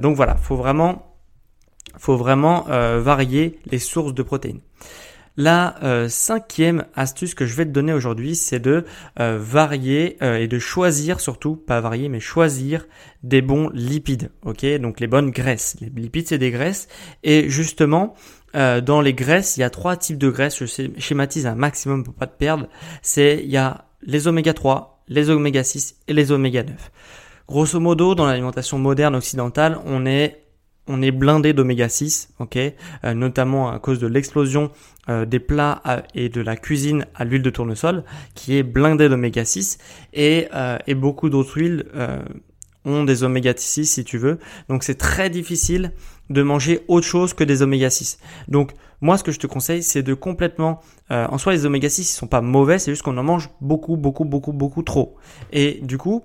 donc 0.00 0.16
voilà, 0.16 0.34
faut 0.34 0.56
vraiment 0.56 1.13
faut 1.98 2.16
vraiment 2.16 2.66
euh, 2.68 3.00
varier 3.00 3.58
les 3.66 3.78
sources 3.78 4.14
de 4.14 4.22
protéines. 4.22 4.60
La 5.36 5.82
euh, 5.82 6.08
cinquième 6.08 6.84
astuce 6.94 7.34
que 7.34 7.44
je 7.44 7.56
vais 7.56 7.64
te 7.64 7.70
donner 7.70 7.92
aujourd'hui, 7.92 8.36
c'est 8.36 8.60
de 8.60 8.84
euh, 9.18 9.36
varier 9.40 10.16
et 10.22 10.46
de 10.46 10.58
choisir 10.60 11.18
surtout, 11.18 11.56
pas 11.56 11.80
varier, 11.80 12.08
mais 12.08 12.20
choisir 12.20 12.86
des 13.24 13.42
bons 13.42 13.68
lipides, 13.70 14.30
ok? 14.44 14.64
Donc 14.80 15.00
les 15.00 15.08
bonnes 15.08 15.30
graisses. 15.30 15.76
Les 15.80 15.90
lipides, 15.90 16.28
c'est 16.28 16.38
des 16.38 16.52
graisses. 16.52 16.86
Et 17.24 17.48
justement, 17.48 18.14
dans 18.54 19.00
les 19.00 19.12
graisses, 19.12 19.56
il 19.56 19.60
y 19.60 19.64
a 19.64 19.70
trois 19.70 19.96
types 19.96 20.18
de 20.18 20.30
graisses. 20.30 20.64
Je 20.64 20.66
schématise 20.98 21.48
un 21.48 21.56
maximum 21.56 22.04
pour 22.04 22.14
pas 22.14 22.28
te 22.28 22.38
perdre. 22.38 22.68
C'est 23.02 23.40
il 23.42 23.50
y 23.50 23.56
a 23.56 23.86
les 24.06 24.28
oméga 24.28 24.54
3, 24.54 25.02
les 25.08 25.30
oméga 25.30 25.64
6 25.64 25.96
et 26.06 26.12
les 26.12 26.30
oméga 26.30 26.62
9. 26.62 26.90
Grosso 27.48 27.80
modo, 27.80 28.14
dans 28.14 28.26
l'alimentation 28.26 28.78
moderne 28.78 29.14
occidentale, 29.14 29.78
on 29.84 30.06
est 30.06 30.43
on 30.86 31.02
est 31.02 31.10
blindé 31.10 31.52
d'oméga 31.52 31.88
6, 31.88 32.30
ok, 32.38 32.56
euh, 32.56 33.14
notamment 33.14 33.70
à 33.70 33.78
cause 33.78 33.98
de 33.98 34.06
l'explosion 34.06 34.70
euh, 35.08 35.24
des 35.24 35.40
plats 35.40 35.82
et 36.14 36.28
de 36.28 36.40
la 36.40 36.56
cuisine 36.56 37.06
à 37.14 37.24
l'huile 37.24 37.42
de 37.42 37.50
tournesol, 37.50 38.04
qui 38.34 38.56
est 38.56 38.62
blindé 38.62 39.08
d'oméga 39.08 39.44
6, 39.44 39.78
et, 40.12 40.48
euh, 40.54 40.78
et 40.86 40.94
beaucoup 40.94 41.30
d'autres 41.30 41.56
huiles 41.56 41.86
ont 42.86 43.04
des 43.04 43.24
oméga 43.24 43.54
6 43.56 43.86
si 43.86 44.04
tu 44.04 44.18
veux. 44.18 44.38
Donc 44.68 44.84
c'est 44.84 44.96
très 44.96 45.30
difficile 45.30 45.92
de 46.28 46.42
manger 46.42 46.82
autre 46.88 47.06
chose 47.06 47.32
que 47.32 47.42
des 47.42 47.62
oméga 47.62 47.88
6. 47.88 48.18
Donc 48.48 48.72
moi 49.00 49.16
ce 49.16 49.24
que 49.24 49.32
je 49.32 49.38
te 49.38 49.46
conseille 49.46 49.82
c'est 49.82 50.02
de 50.02 50.12
complètement 50.12 50.80
en 51.08 51.38
soi 51.38 51.54
les 51.54 51.64
oméga 51.64 51.88
6 51.88 52.02
ils 52.02 52.14
sont 52.14 52.26
pas 52.26 52.42
mauvais, 52.42 52.78
c'est 52.78 52.92
juste 52.92 53.02
qu'on 53.02 53.16
en 53.16 53.22
mange 53.22 53.48
beaucoup 53.62 53.96
beaucoup 53.96 54.26
beaucoup 54.26 54.52
beaucoup 54.52 54.82
trop. 54.82 55.16
Et 55.50 55.80
du 55.82 55.96
coup, 55.96 56.24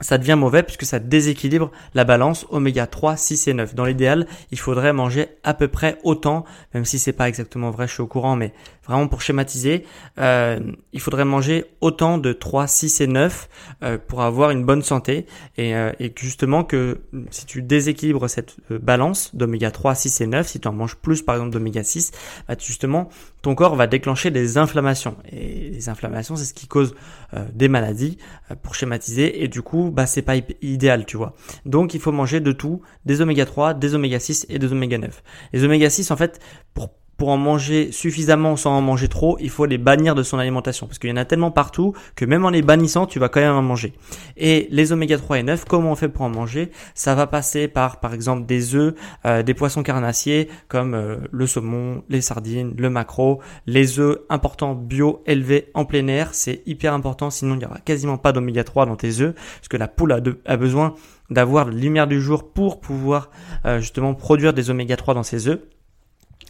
ça 0.00 0.18
devient 0.18 0.34
mauvais 0.36 0.62
puisque 0.62 0.84
ça 0.84 0.98
déséquilibre 0.98 1.70
la 1.94 2.04
balance 2.04 2.46
oméga 2.50 2.86
3, 2.86 3.16
6 3.16 3.48
et 3.48 3.54
9. 3.54 3.74
Dans 3.74 3.84
l'idéal, 3.84 4.26
il 4.50 4.58
faudrait 4.58 4.92
manger 4.92 5.28
à 5.44 5.54
peu 5.54 5.68
près 5.68 5.98
autant, 6.02 6.44
même 6.74 6.84
si 6.84 6.98
c'est 6.98 7.12
pas 7.12 7.28
exactement 7.28 7.70
vrai, 7.70 7.86
je 7.86 7.92
suis 7.92 8.02
au 8.02 8.06
courant, 8.06 8.36
mais 8.36 8.52
vraiment 8.86 9.08
pour 9.08 9.22
schématiser, 9.22 9.84
euh, 10.18 10.60
il 10.92 11.00
faudrait 11.00 11.24
manger 11.24 11.64
autant 11.80 12.18
de 12.18 12.32
3, 12.32 12.66
6 12.66 13.00
et 13.00 13.06
9 13.06 13.48
euh, 13.82 13.98
pour 13.98 14.22
avoir 14.22 14.50
une 14.50 14.64
bonne 14.64 14.82
santé 14.82 15.26
et, 15.56 15.74
euh, 15.74 15.92
et 16.00 16.12
justement 16.16 16.64
que 16.64 17.00
si 17.30 17.46
tu 17.46 17.62
déséquilibres 17.62 18.28
cette 18.28 18.56
euh, 18.70 18.78
balance 18.78 19.34
d'oméga 19.34 19.70
3, 19.70 19.94
6 19.94 20.20
et 20.20 20.26
9, 20.26 20.46
si 20.46 20.60
tu 20.60 20.68
en 20.68 20.72
manges 20.72 20.96
plus 20.96 21.22
par 21.22 21.36
exemple 21.36 21.52
d'oméga 21.52 21.82
6, 21.82 22.12
bah, 22.48 22.54
justement 22.58 23.08
ton 23.42 23.54
corps 23.54 23.76
va 23.76 23.86
déclencher 23.86 24.30
des 24.30 24.58
inflammations 24.58 25.16
et 25.30 25.70
les 25.70 25.88
inflammations 25.88 26.36
c'est 26.36 26.44
ce 26.44 26.54
qui 26.54 26.66
cause 26.66 26.94
euh, 27.34 27.44
des 27.52 27.68
maladies 27.68 28.18
pour 28.62 28.74
schématiser 28.74 29.42
et 29.42 29.48
du 29.48 29.62
coup 29.62 29.90
bah 29.90 30.06
c'est 30.06 30.22
pas 30.22 30.36
idéal 30.62 31.06
tu 31.06 31.16
vois. 31.16 31.34
Donc 31.64 31.94
il 31.94 32.00
faut 32.00 32.12
manger 32.12 32.40
de 32.40 32.52
tout, 32.52 32.82
des 33.04 33.20
oméga 33.20 33.46
3, 33.46 33.74
des 33.74 33.94
oméga 33.94 34.18
6 34.20 34.46
et 34.48 34.58
des 34.58 34.72
oméga 34.72 34.98
9. 34.98 35.22
Les 35.52 35.64
oméga 35.64 35.90
6 35.90 36.10
en 36.10 36.16
fait 36.16 36.40
pour 36.74 36.90
pour 37.16 37.28
en 37.28 37.36
manger 37.36 37.92
suffisamment 37.92 38.56
sans 38.56 38.76
en 38.76 38.80
manger 38.80 39.08
trop, 39.08 39.36
il 39.40 39.50
faut 39.50 39.66
les 39.66 39.78
bannir 39.78 40.14
de 40.14 40.22
son 40.22 40.38
alimentation 40.38 40.86
parce 40.86 40.98
qu'il 40.98 41.10
y 41.10 41.12
en 41.12 41.16
a 41.16 41.24
tellement 41.24 41.50
partout 41.50 41.92
que 42.16 42.24
même 42.24 42.44
en 42.44 42.50
les 42.50 42.62
bannissant, 42.62 43.06
tu 43.06 43.18
vas 43.18 43.28
quand 43.28 43.40
même 43.40 43.54
en 43.54 43.62
manger. 43.62 43.92
Et 44.36 44.68
les 44.70 44.92
oméga 44.92 45.16
3 45.16 45.38
et 45.38 45.42
9, 45.42 45.64
comment 45.64 45.92
on 45.92 45.94
fait 45.94 46.08
pour 46.08 46.22
en 46.22 46.30
manger? 46.30 46.70
Ça 46.94 47.14
va 47.14 47.26
passer 47.26 47.68
par 47.68 48.00
par 48.00 48.14
exemple 48.14 48.46
des 48.46 48.74
œufs, 48.74 48.94
euh, 49.26 49.42
des 49.42 49.54
poissons 49.54 49.82
carnassiers 49.82 50.48
comme 50.68 50.94
euh, 50.94 51.16
le 51.30 51.46
saumon, 51.46 52.02
les 52.08 52.20
sardines, 52.20 52.74
le 52.76 52.90
maquereau, 52.90 53.40
les 53.66 53.98
œufs 54.00 54.18
importants 54.28 54.74
bio 54.74 55.22
élevés 55.26 55.70
en 55.74 55.84
plein 55.84 56.06
air, 56.08 56.30
c'est 56.32 56.62
hyper 56.66 56.94
important 56.94 57.30
sinon 57.30 57.54
il 57.54 57.58
n'y 57.58 57.64
aura 57.66 57.78
quasiment 57.78 58.18
pas 58.18 58.32
d'oméga 58.32 58.64
3 58.64 58.86
dans 58.86 58.96
tes 58.96 59.20
œufs 59.20 59.34
parce 59.34 59.68
que 59.68 59.76
la 59.76 59.88
poule 59.88 60.12
a, 60.12 60.56
besoin 60.56 60.94
d'avoir 61.30 61.66
la 61.66 61.72
lumière 61.72 62.06
du 62.06 62.20
jour 62.20 62.52
pour 62.52 62.80
pouvoir 62.80 63.30
euh, 63.64 63.80
justement 63.80 64.14
produire 64.14 64.52
des 64.52 64.70
oméga 64.70 64.96
3 64.96 65.14
dans 65.14 65.22
ses 65.22 65.48
œufs. 65.48 65.60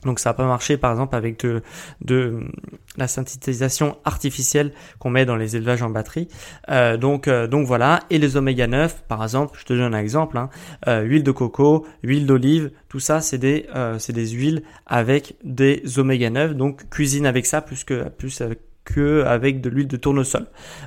Donc 0.04 0.18
ça 0.18 0.30
n'a 0.30 0.34
pas 0.34 0.46
marché 0.46 0.76
par 0.76 0.92
exemple 0.92 1.16
avec 1.16 1.44
de, 2.00 2.40
la 2.96 3.08
synthétisation 3.08 3.96
artificielle 4.04 4.72
qu'on 4.98 5.10
met 5.10 5.24
dans 5.24 5.36
les 5.36 5.56
élevages 5.56 5.82
en 5.82 5.90
batterie. 5.90 6.28
Euh, 6.70 6.96
donc, 6.96 7.28
euh, 7.28 7.46
donc 7.46 7.66
voilà. 7.66 8.00
Et 8.10 8.18
les 8.18 8.36
oméga 8.36 8.66
9 8.66 9.04
par 9.08 9.22
exemple, 9.22 9.58
je 9.58 9.64
te 9.64 9.72
donne 9.72 9.94
un 9.94 9.98
exemple, 9.98 10.38
hein, 10.38 10.50
euh, 10.88 11.02
huile 11.02 11.22
de 11.22 11.32
coco, 11.32 11.86
huile 12.02 12.26
d'olive, 12.26 12.70
tout 12.88 13.00
ça 13.00 13.20
c'est 13.20 13.38
des, 13.38 13.66
huiles 14.28 14.62
avec 14.86 15.36
des 15.44 15.82
oméga 15.98 16.30
9. 16.30 16.54
Donc 16.54 16.88
cuisine 16.90 17.26
avec 17.26 17.46
ça 17.46 17.60
plus 17.60 17.84
que, 17.84 18.08
plus 18.08 18.42
que 18.84 19.24
avec 19.24 19.60
de 19.60 19.70
l'huile 19.70 19.88
de 19.88 19.96
tournesol. 19.96 20.46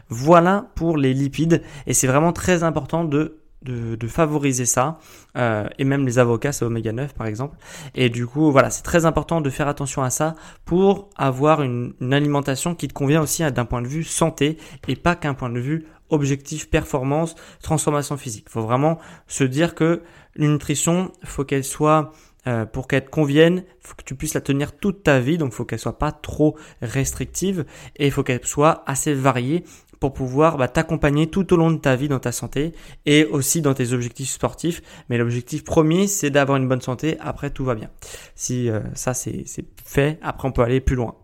Voilà 0.10 0.68
pour 0.76 0.98
les 0.98 1.14
lipides 1.14 1.62
et 1.88 1.94
c'est 1.94 2.08
vraiment 2.08 2.34
très 2.34 2.64
important 2.64 3.04
de 3.04 3.38
de, 3.64 4.08
favoriser 4.08 4.66
ça, 4.66 5.00
euh, 5.38 5.68
et 5.78 5.84
même 5.84 6.06
les 6.06 6.20
avocats, 6.20 6.52
c'est 6.52 6.66
oméga 6.66 6.92
9 6.92 7.14
par 7.14 7.28
exemple. 7.28 7.58
Et 7.96 8.10
du 8.10 8.26
coup, 8.26 8.52
voilà, 8.52 8.70
c'est 8.70 8.84
très 8.84 9.06
important 9.06 9.42
de 9.42 9.50
faire 9.50 9.68
attention 9.68 10.04
à 10.04 10.10
ça 10.10 10.36
pour 10.66 11.10
avoir 11.18 11.62
une, 11.62 11.94
alimentation 12.00 12.76
qui 12.76 12.88
te 12.88 12.94
convient 12.94 13.22
aussi 13.22 13.44
d'un 13.52 13.66
point 13.66 13.82
de 13.82 13.88
vue 13.88 14.04
santé 14.04 14.58
et 14.88 14.96
pas 14.96 15.16
qu'un 15.16 15.34
point 15.34 15.50
de 15.50 15.60
vue 15.60 15.86
objectif, 16.10 16.70
performance, 16.70 17.36
transformation 17.62 18.16
physique. 18.16 18.50
Faut 18.50 18.62
vraiment 18.62 18.98
se 19.28 19.44
dire 19.44 19.76
que 19.76 20.04
une 20.36 20.54
nutrition, 20.54 21.12
faut 21.24 21.44
qu'elle 21.44 21.64
soit 21.66 22.14
euh, 22.48 22.66
pour 22.66 22.88
qu'elle 22.88 23.04
te 23.04 23.10
convienne, 23.10 23.66
faut 23.82 23.96
que 23.96 24.04
tu 24.04 24.16
puisses 24.16 24.34
la 24.34 24.42
tenir 24.42 24.78
toute 24.78 25.04
ta 25.04 25.20
vie, 25.20 25.38
donc 25.38 25.52
faut 25.52 25.66
qu'elle 25.66 25.80
soit 25.80 25.98
pas 25.98 26.14
trop 26.14 26.56
restrictive 26.82 27.66
et 27.98 28.10
faut 28.10 28.24
qu'elle 28.24 28.46
soit 28.46 28.84
assez 28.86 29.14
variée 29.14 29.66
pour 30.00 30.14
pouvoir 30.14 30.58
bah, 30.58 30.68
t'accompagner 30.68 31.28
tout 31.28 31.54
au 31.54 31.58
long 31.58 31.72
de 31.72 31.78
ta 31.78 31.96
vie 31.96 32.08
dans 32.08 32.20
ta 32.20 32.32
santé 32.32 32.74
et 33.06 33.26
aussi 33.26 33.62
dans 33.62 33.74
tes 33.74 33.94
objectifs 33.94 34.30
sportifs. 34.30 34.82
Mais 35.10 35.18
l'objectif 35.18 35.64
premier, 35.64 36.08
c'est 36.08 36.30
d'avoir 36.30 36.58
une 36.58 36.68
bonne 36.68 36.82
santé. 36.82 37.18
Après, 37.20 37.50
tout 37.50 37.66
va 37.66 37.76
bien. 37.76 37.90
Si 38.36 38.70
euh, 38.70 38.80
ça, 38.94 39.14
c'est 39.14 39.46
fait, 39.84 40.20
après, 40.22 40.48
on 40.48 40.52
peut 40.52 40.62
aller 40.62 40.82
plus 40.82 40.96
loin. 40.96 41.16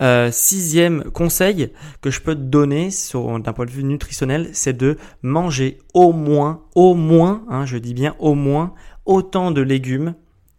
Euh, 0.00 0.30
sixième 0.30 1.04
conseil 1.04 1.72
que 2.00 2.10
je 2.10 2.20
peux 2.20 2.36
te 2.36 2.40
donner 2.40 2.90
d'un 3.14 3.52
point 3.52 3.66
de 3.66 3.70
vue 3.70 3.82
nutritionnel, 3.82 4.50
c'est 4.52 4.76
de 4.76 4.96
manger 5.22 5.78
au 5.92 6.12
moins, 6.12 6.62
au 6.76 6.94
moins, 6.94 7.44
hein, 7.48 7.66
je 7.66 7.78
dis 7.78 7.94
bien 7.94 8.14
au 8.20 8.34
moins, 8.34 8.74
autant 9.06 9.50
de 9.50 9.60
légumes 9.60 10.14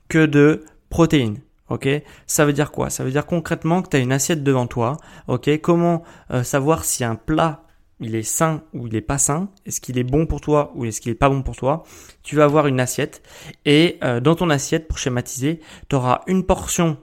que 0.10 0.26
de 0.26 0.66
protéines. 0.90 1.40
Ok, 1.70 1.88
ça 2.26 2.46
veut 2.46 2.54
dire 2.54 2.72
quoi? 2.72 2.90
Ça 2.90 3.04
veut 3.04 3.12
dire 3.12 3.26
concrètement 3.28 3.84
que 3.84 3.90
tu 3.90 3.98
as 3.98 4.00
une 4.00 4.12
assiette 4.12 4.44
devant 4.44 4.66
toi. 4.66 4.98
Ok, 5.28 5.50
comment 5.62 6.04
euh, 6.32 6.44
savoir 6.44 6.84
si 6.84 7.04
un 7.04 7.16
plat 7.16 7.64
il 8.00 8.16
est 8.16 8.24
sain 8.24 8.64
ou 8.74 8.88
il 8.88 8.96
est 8.96 9.02
pas 9.02 9.20
sain? 9.20 9.50
Est-ce 9.66 9.80
qu'il 9.80 10.00
est 10.00 10.04
bon 10.04 10.26
pour 10.26 10.42
toi 10.42 10.72
ou 10.76 10.86
est-ce 10.86 11.00
qu'il 11.00 11.12
est 11.12 11.16
pas 11.16 11.30
bon 11.30 11.44
pour 11.44 11.56
toi? 11.56 11.84
Tu 12.24 12.36
vas 12.36 12.46
avoir 12.46 12.66
une 12.66 12.80
assiette 12.80 13.22
et 13.66 14.00
euh, 14.04 14.20
dans 14.20 14.36
ton 14.36 14.50
assiette, 14.50 14.88
pour 14.88 14.98
schématiser, 14.98 15.60
tu 15.90 15.96
auras 15.96 16.22
une 16.26 16.44
portion 16.44 16.98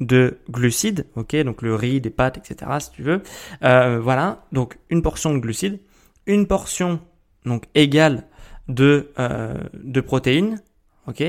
de 0.00 0.38
glucides, 0.50 1.06
ok, 1.16 1.34
donc 1.36 1.62
le 1.62 1.74
riz, 1.74 2.00
des 2.00 2.10
pâtes, 2.10 2.38
etc. 2.38 2.70
Si 2.80 2.90
tu 2.92 3.02
veux, 3.02 3.22
euh, 3.64 3.98
voilà, 4.00 4.44
donc 4.52 4.78
une 4.90 5.02
portion 5.02 5.34
de 5.34 5.38
glucides, 5.38 5.80
une 6.26 6.46
portion 6.46 7.00
donc 7.46 7.64
égale 7.74 8.26
de 8.68 9.10
de 9.72 10.00
protéines, 10.00 10.62
ok, 11.08 11.24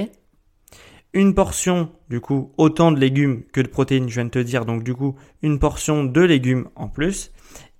une 1.13 1.34
portion, 1.34 1.89
du 2.10 2.20
coup, 2.20 2.51
autant 2.58 2.92
de 2.92 3.00
légumes 3.00 3.44
que 3.51 3.62
de 3.62 3.68
protéines, 3.68 4.10
je 4.10 4.16
viens 4.16 4.25
de 4.25 4.30
te 4.30 4.39
dire, 4.39 4.66
donc 4.66 4.84
du 4.84 4.94
coup, 4.94 5.16
une 5.42 5.60
portion 5.60 6.04
de 6.04 6.22
légumes 6.22 6.70
en 6.75 6.88
plus, 6.88 7.32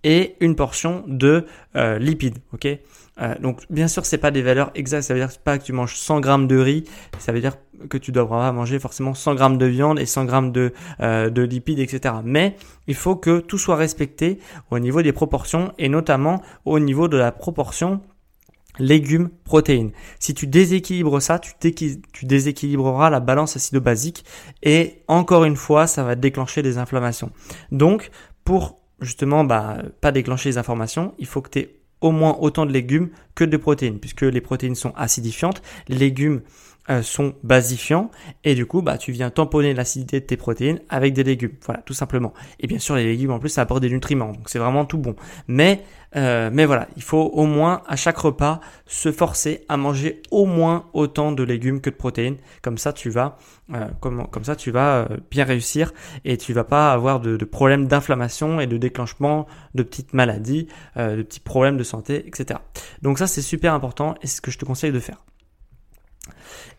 et 0.04 0.36
une 0.40 0.56
portion 0.56 1.04
de 1.08 1.46
euh, 1.76 2.00
lipides, 2.00 2.40
ok? 2.54 2.68
Euh, 3.22 3.36
Donc 3.42 3.64
bien 3.70 3.88
sûr, 3.90 4.06
c'est 4.06 4.18
pas 4.18 4.32
des 4.32 4.42
valeurs 4.42 4.72
exactes, 4.76 5.04
ça 5.04 5.14
veut 5.14 5.20
dire 5.20 5.30
pas 5.44 5.58
que 5.58 5.64
tu 5.64 5.74
manges 5.74 5.96
100 5.96 6.22
grammes 6.22 6.48
de 6.48 6.58
riz, 6.58 6.86
ça 7.18 7.34
veut 7.34 7.42
dire 7.42 7.58
que 7.90 7.98
tu 7.98 8.12
devras 8.12 8.52
manger 8.52 8.80
forcément 8.80 9.14
100 9.14 9.36
grammes 9.36 9.58
de 9.58 9.66
viande 9.66 10.00
et 10.00 10.06
100 10.06 10.26
grammes 10.26 10.52
de, 10.52 10.74
euh, 11.02 11.30
de 11.30 11.42
lipides, 11.42 11.80
etc. 11.80 12.16
Mais 12.24 12.56
il 12.88 12.96
faut 12.96 13.16
que 13.16 13.40
tout 13.40 13.58
soit 13.58 13.76
respecté 13.76 14.40
au 14.72 14.80
niveau 14.80 15.02
des 15.02 15.12
proportions 15.12 15.74
et 15.78 15.90
notamment 15.90 16.42
au 16.66 16.80
niveau 16.80 17.08
de 17.10 17.18
la 17.18 17.32
proportion 17.32 18.02
légumes, 18.80 19.30
protéines. 19.44 19.92
Si 20.20 20.34
tu 20.34 20.48
déséquilibres 20.48 21.22
ça, 21.22 21.40
tu, 21.40 21.54
déséquilibreras 22.24 23.10
la 23.10 23.20
balance 23.20 23.56
acido-basique 23.56 24.26
et 24.64 25.04
encore 25.08 25.44
une 25.44 25.56
fois, 25.56 25.88
ça 25.88 26.04
va 26.04 26.16
déclencher 26.16 26.62
des 26.64 26.78
inflammations. 26.78 27.32
Donc, 27.72 28.10
pour 28.44 28.80
justement 29.02 29.44
bah, 29.44 29.78
pas 30.02 30.12
déclencher 30.12 30.50
les 30.50 30.58
informations, 30.58 31.14
il 31.20 31.28
faut 31.28 31.42
que 31.42 31.50
tu 31.50 31.60
aies 31.60 31.76
au 32.02 32.12
moins 32.12 32.38
autant 32.40 32.66
de 32.66 32.72
légumes 32.72 33.10
que 33.36 33.44
de 33.44 33.58
protéines, 33.58 34.00
puisque 34.00 34.22
les 34.22 34.42
protéines 34.42 34.76
sont 34.76 34.94
acidifiantes, 34.96 35.62
légumes 35.88 36.42
sont 37.02 37.34
basifiants. 37.44 38.10
Et 38.44 38.56
du 38.56 38.66
coup 38.66 38.82
bah 38.82 38.98
tu 38.98 39.12
viens 39.12 39.30
tamponner 39.30 39.74
l'acidité 39.74 40.20
de 40.20 40.26
tes 40.26 40.38
protéines 40.38 40.80
avec 40.90 41.14
des 41.14 41.24
légumes. 41.24 41.54
Voilà 41.66 41.82
tout 41.82 41.94
simplement. 41.94 42.34
Et 42.60 42.68
bien 42.68 42.80
sûr 42.80 42.96
les 42.96 43.06
légumes 43.06 43.32
en 43.32 43.40
plus 43.40 43.50
ça 43.50 43.62
apporte 43.62 43.82
des 43.82 43.90
nutriments. 43.90 44.32
Donc 44.34 44.50
c'est 44.50 44.60
vraiment 44.60 44.86
tout 44.86 44.98
bon. 44.98 45.16
Mais 45.48 45.84
euh, 46.16 46.50
mais 46.52 46.66
voilà 46.66 46.88
il 46.96 47.04
faut 47.04 47.22
au 47.22 47.46
moins 47.46 47.84
à 47.88 47.96
chaque 47.96 48.18
repas 48.18 48.60
se 48.88 49.12
forcer 49.12 49.64
à 49.70 49.78
manger 49.78 50.24
au 50.32 50.46
moins 50.46 50.88
autant 50.94 51.32
de 51.32 51.44
légumes 51.44 51.82
que 51.82 51.90
de 51.90 51.96
protéines. 51.96 52.38
Comme 52.62 52.78
ça 52.78 52.94
tu 52.94 53.10
vas 53.10 53.38
euh, 53.74 53.88
comme, 54.00 54.28
comme 54.28 54.44
ça 54.44 54.56
tu 54.56 54.72
vas 54.72 55.08
bien 55.30 55.44
réussir 55.44 55.94
et 56.26 56.38
tu 56.38 56.54
vas 56.54 56.64
pas 56.64 56.92
avoir 56.92 57.20
de, 57.20 57.38
de 57.38 57.46
problèmes 57.46 57.88
d'inflammation 57.88 58.60
et 58.60 58.68
de 58.68 58.78
déclenchement 58.78 59.46
de 59.76 59.84
petites 59.84 60.14
maladies 60.14 60.68
de 60.96 61.22
petits 61.22 61.40
problèmes 61.40 61.78
de 61.78 61.84
santé 61.84 62.26
etc 62.28 62.60
donc 63.02 63.20
ça 63.20 63.28
c'est 63.28 63.42
super 63.42 63.74
important 63.74 64.16
et 64.22 64.28
c'est 64.28 64.38
ce 64.38 64.42
que 64.42 64.52
je 64.52 64.58
te 64.58 64.66
conseille 64.66 64.92
de 64.92 65.00
faire 65.00 65.20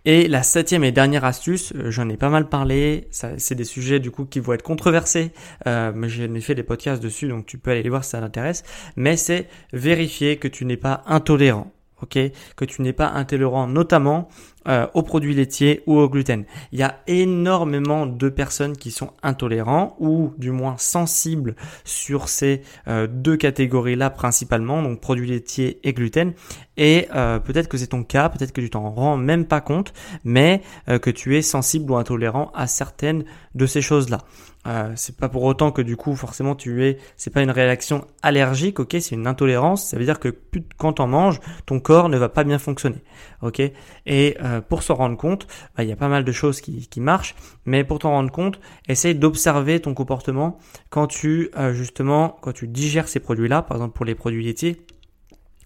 Et 0.05 0.29
la 0.29 0.43
septième 0.43 0.83
et 0.85 0.93
dernière 0.93 1.25
astuce, 1.25 1.73
euh, 1.75 1.91
j'en 1.91 2.09
ai 2.09 2.17
pas 2.17 2.31
mal 2.31 2.49
parlé, 2.49 3.09
c'est 3.11 3.55
des 3.55 3.65
sujets 3.65 4.01
du 4.01 4.11
coup 4.11 4.25
qui 4.25 4.41
vont 4.41 4.55
être 4.55 4.63
controversés, 4.63 5.33
euh, 5.67 5.93
mais 5.95 6.09
j'en 6.09 6.35
ai 6.35 6.41
fait 6.41 6.55
des 6.55 6.63
podcasts 6.63 7.03
dessus, 7.03 7.29
donc 7.29 7.47
tu 7.47 7.59
peux 7.59 7.71
aller 7.71 7.83
les 7.83 7.91
voir 7.91 8.05
si 8.05 8.11
ça 8.11 8.21
t'intéresse, 8.21 8.65
mais 8.97 9.17
c'est 9.17 9.49
vérifier 9.73 10.37
que 10.39 10.49
tu 10.49 10.65
n'es 10.65 10.79
pas 10.79 11.03
intolérant 11.07 11.71
ok, 12.03 12.19
que 12.57 12.65
tu 12.65 12.83
n'es 12.83 12.93
pas 12.93 13.09
intolérant 13.09 13.67
notamment 13.67 14.29
euh, 14.69 14.87
aux 14.93 15.03
produits 15.03 15.35
laitiers 15.35 15.83
ou 15.87 15.99
au 15.99 16.09
gluten. 16.09 16.45
Il 16.73 16.79
y 16.79 16.83
a 16.83 17.01
énormément 17.07 18.05
de 18.05 18.29
personnes 18.29 18.77
qui 18.77 18.91
sont 18.91 19.13
intolérants 19.23 19.97
ou 19.99 20.33
du 20.37 20.51
moins 20.51 20.77
sensibles 20.77 21.57
sur 21.85 22.29
ces 22.29 22.61
euh, 22.87 23.07
deux 23.07 23.37
catégories-là 23.37 24.11
principalement, 24.11 24.83
donc 24.83 25.01
produits 25.01 25.29
laitiers 25.29 25.81
et 25.83 25.95
gluten. 25.95 26.35
Et 26.77 27.09
euh, 27.15 27.39
peut-être 27.39 27.69
que 27.69 27.79
c'est 27.79 27.89
ton 27.89 28.05
cas, 28.05 28.29
peut-être 28.29 28.53
que 28.53 28.61
tu 28.61 28.69
t'en 28.69 28.91
rends 28.91 29.17
même 29.17 29.47
pas 29.47 29.61
compte, 29.61 29.93
mais 30.25 30.63
que 30.87 31.11
tu 31.11 31.37
es 31.37 31.43
sensible 31.43 31.91
ou 31.91 31.97
intolérant 31.97 32.51
à 32.55 32.67
certaines 32.67 33.25
de 33.55 33.67
ces 33.67 33.83
choses-là. 33.83 34.19
Euh, 34.67 34.93
c'est 34.95 35.17
pas 35.17 35.31
pour 35.31 35.45
autant 35.45 35.73
que 35.73 35.81
du 35.81 35.97
coup 35.97 36.15
forcément 36.15 36.55
tu 36.55 36.85
es, 36.85 36.99
c'est 37.17 37.33
pas 37.33 37.41
une 37.41 37.51
réaction 37.51 38.07
allergique, 38.23 38.79
ok, 38.79 38.97
c'est 39.01 39.15
une 39.15 39.27
intolérance. 39.27 39.89
Ça 39.89 39.97
veut 39.97 40.05
dire 40.05 40.21
que 40.21 40.37
quand 40.77 41.01
on 41.01 41.07
mange, 41.07 41.41
ton 41.65 41.81
corps 41.81 42.11
ne 42.11 42.19
va 42.19 42.29
pas 42.29 42.45
bien 42.45 42.59
fonctionner, 42.59 43.03
ok. 43.41 43.63
Et 44.07 44.37
pour 44.61 44.83
s'en 44.83 44.95
rendre 44.95 45.17
compte, 45.17 45.47
bah, 45.77 45.83
il 45.83 45.89
y 45.89 45.93
a 45.93 45.97
pas 45.97 46.09
mal 46.09 46.25
de 46.25 46.33
choses 46.33 46.61
qui, 46.61 46.89
qui 46.89 47.01
marchent, 47.01 47.35
mais 47.67 47.85
pour 47.85 47.99
t'en 47.99 48.11
rendre 48.11 48.31
compte, 48.31 48.61
essaye 48.89 49.15
d'observer 49.15 49.81
ton 49.81 49.95
comportement 49.95 50.59
quand 50.89 51.07
tu 51.07 51.51
euh, 51.57 51.73
justement 51.73 52.37
quand 52.41 52.53
tu 52.53 52.69
digères 52.69 53.09
ces 53.09 53.21
produits-là, 53.21 53.63
par 53.63 53.77
exemple 53.77 53.95
pour 53.95 54.05
les 54.05 54.15
produits 54.15 54.45
laitiers 54.45 54.85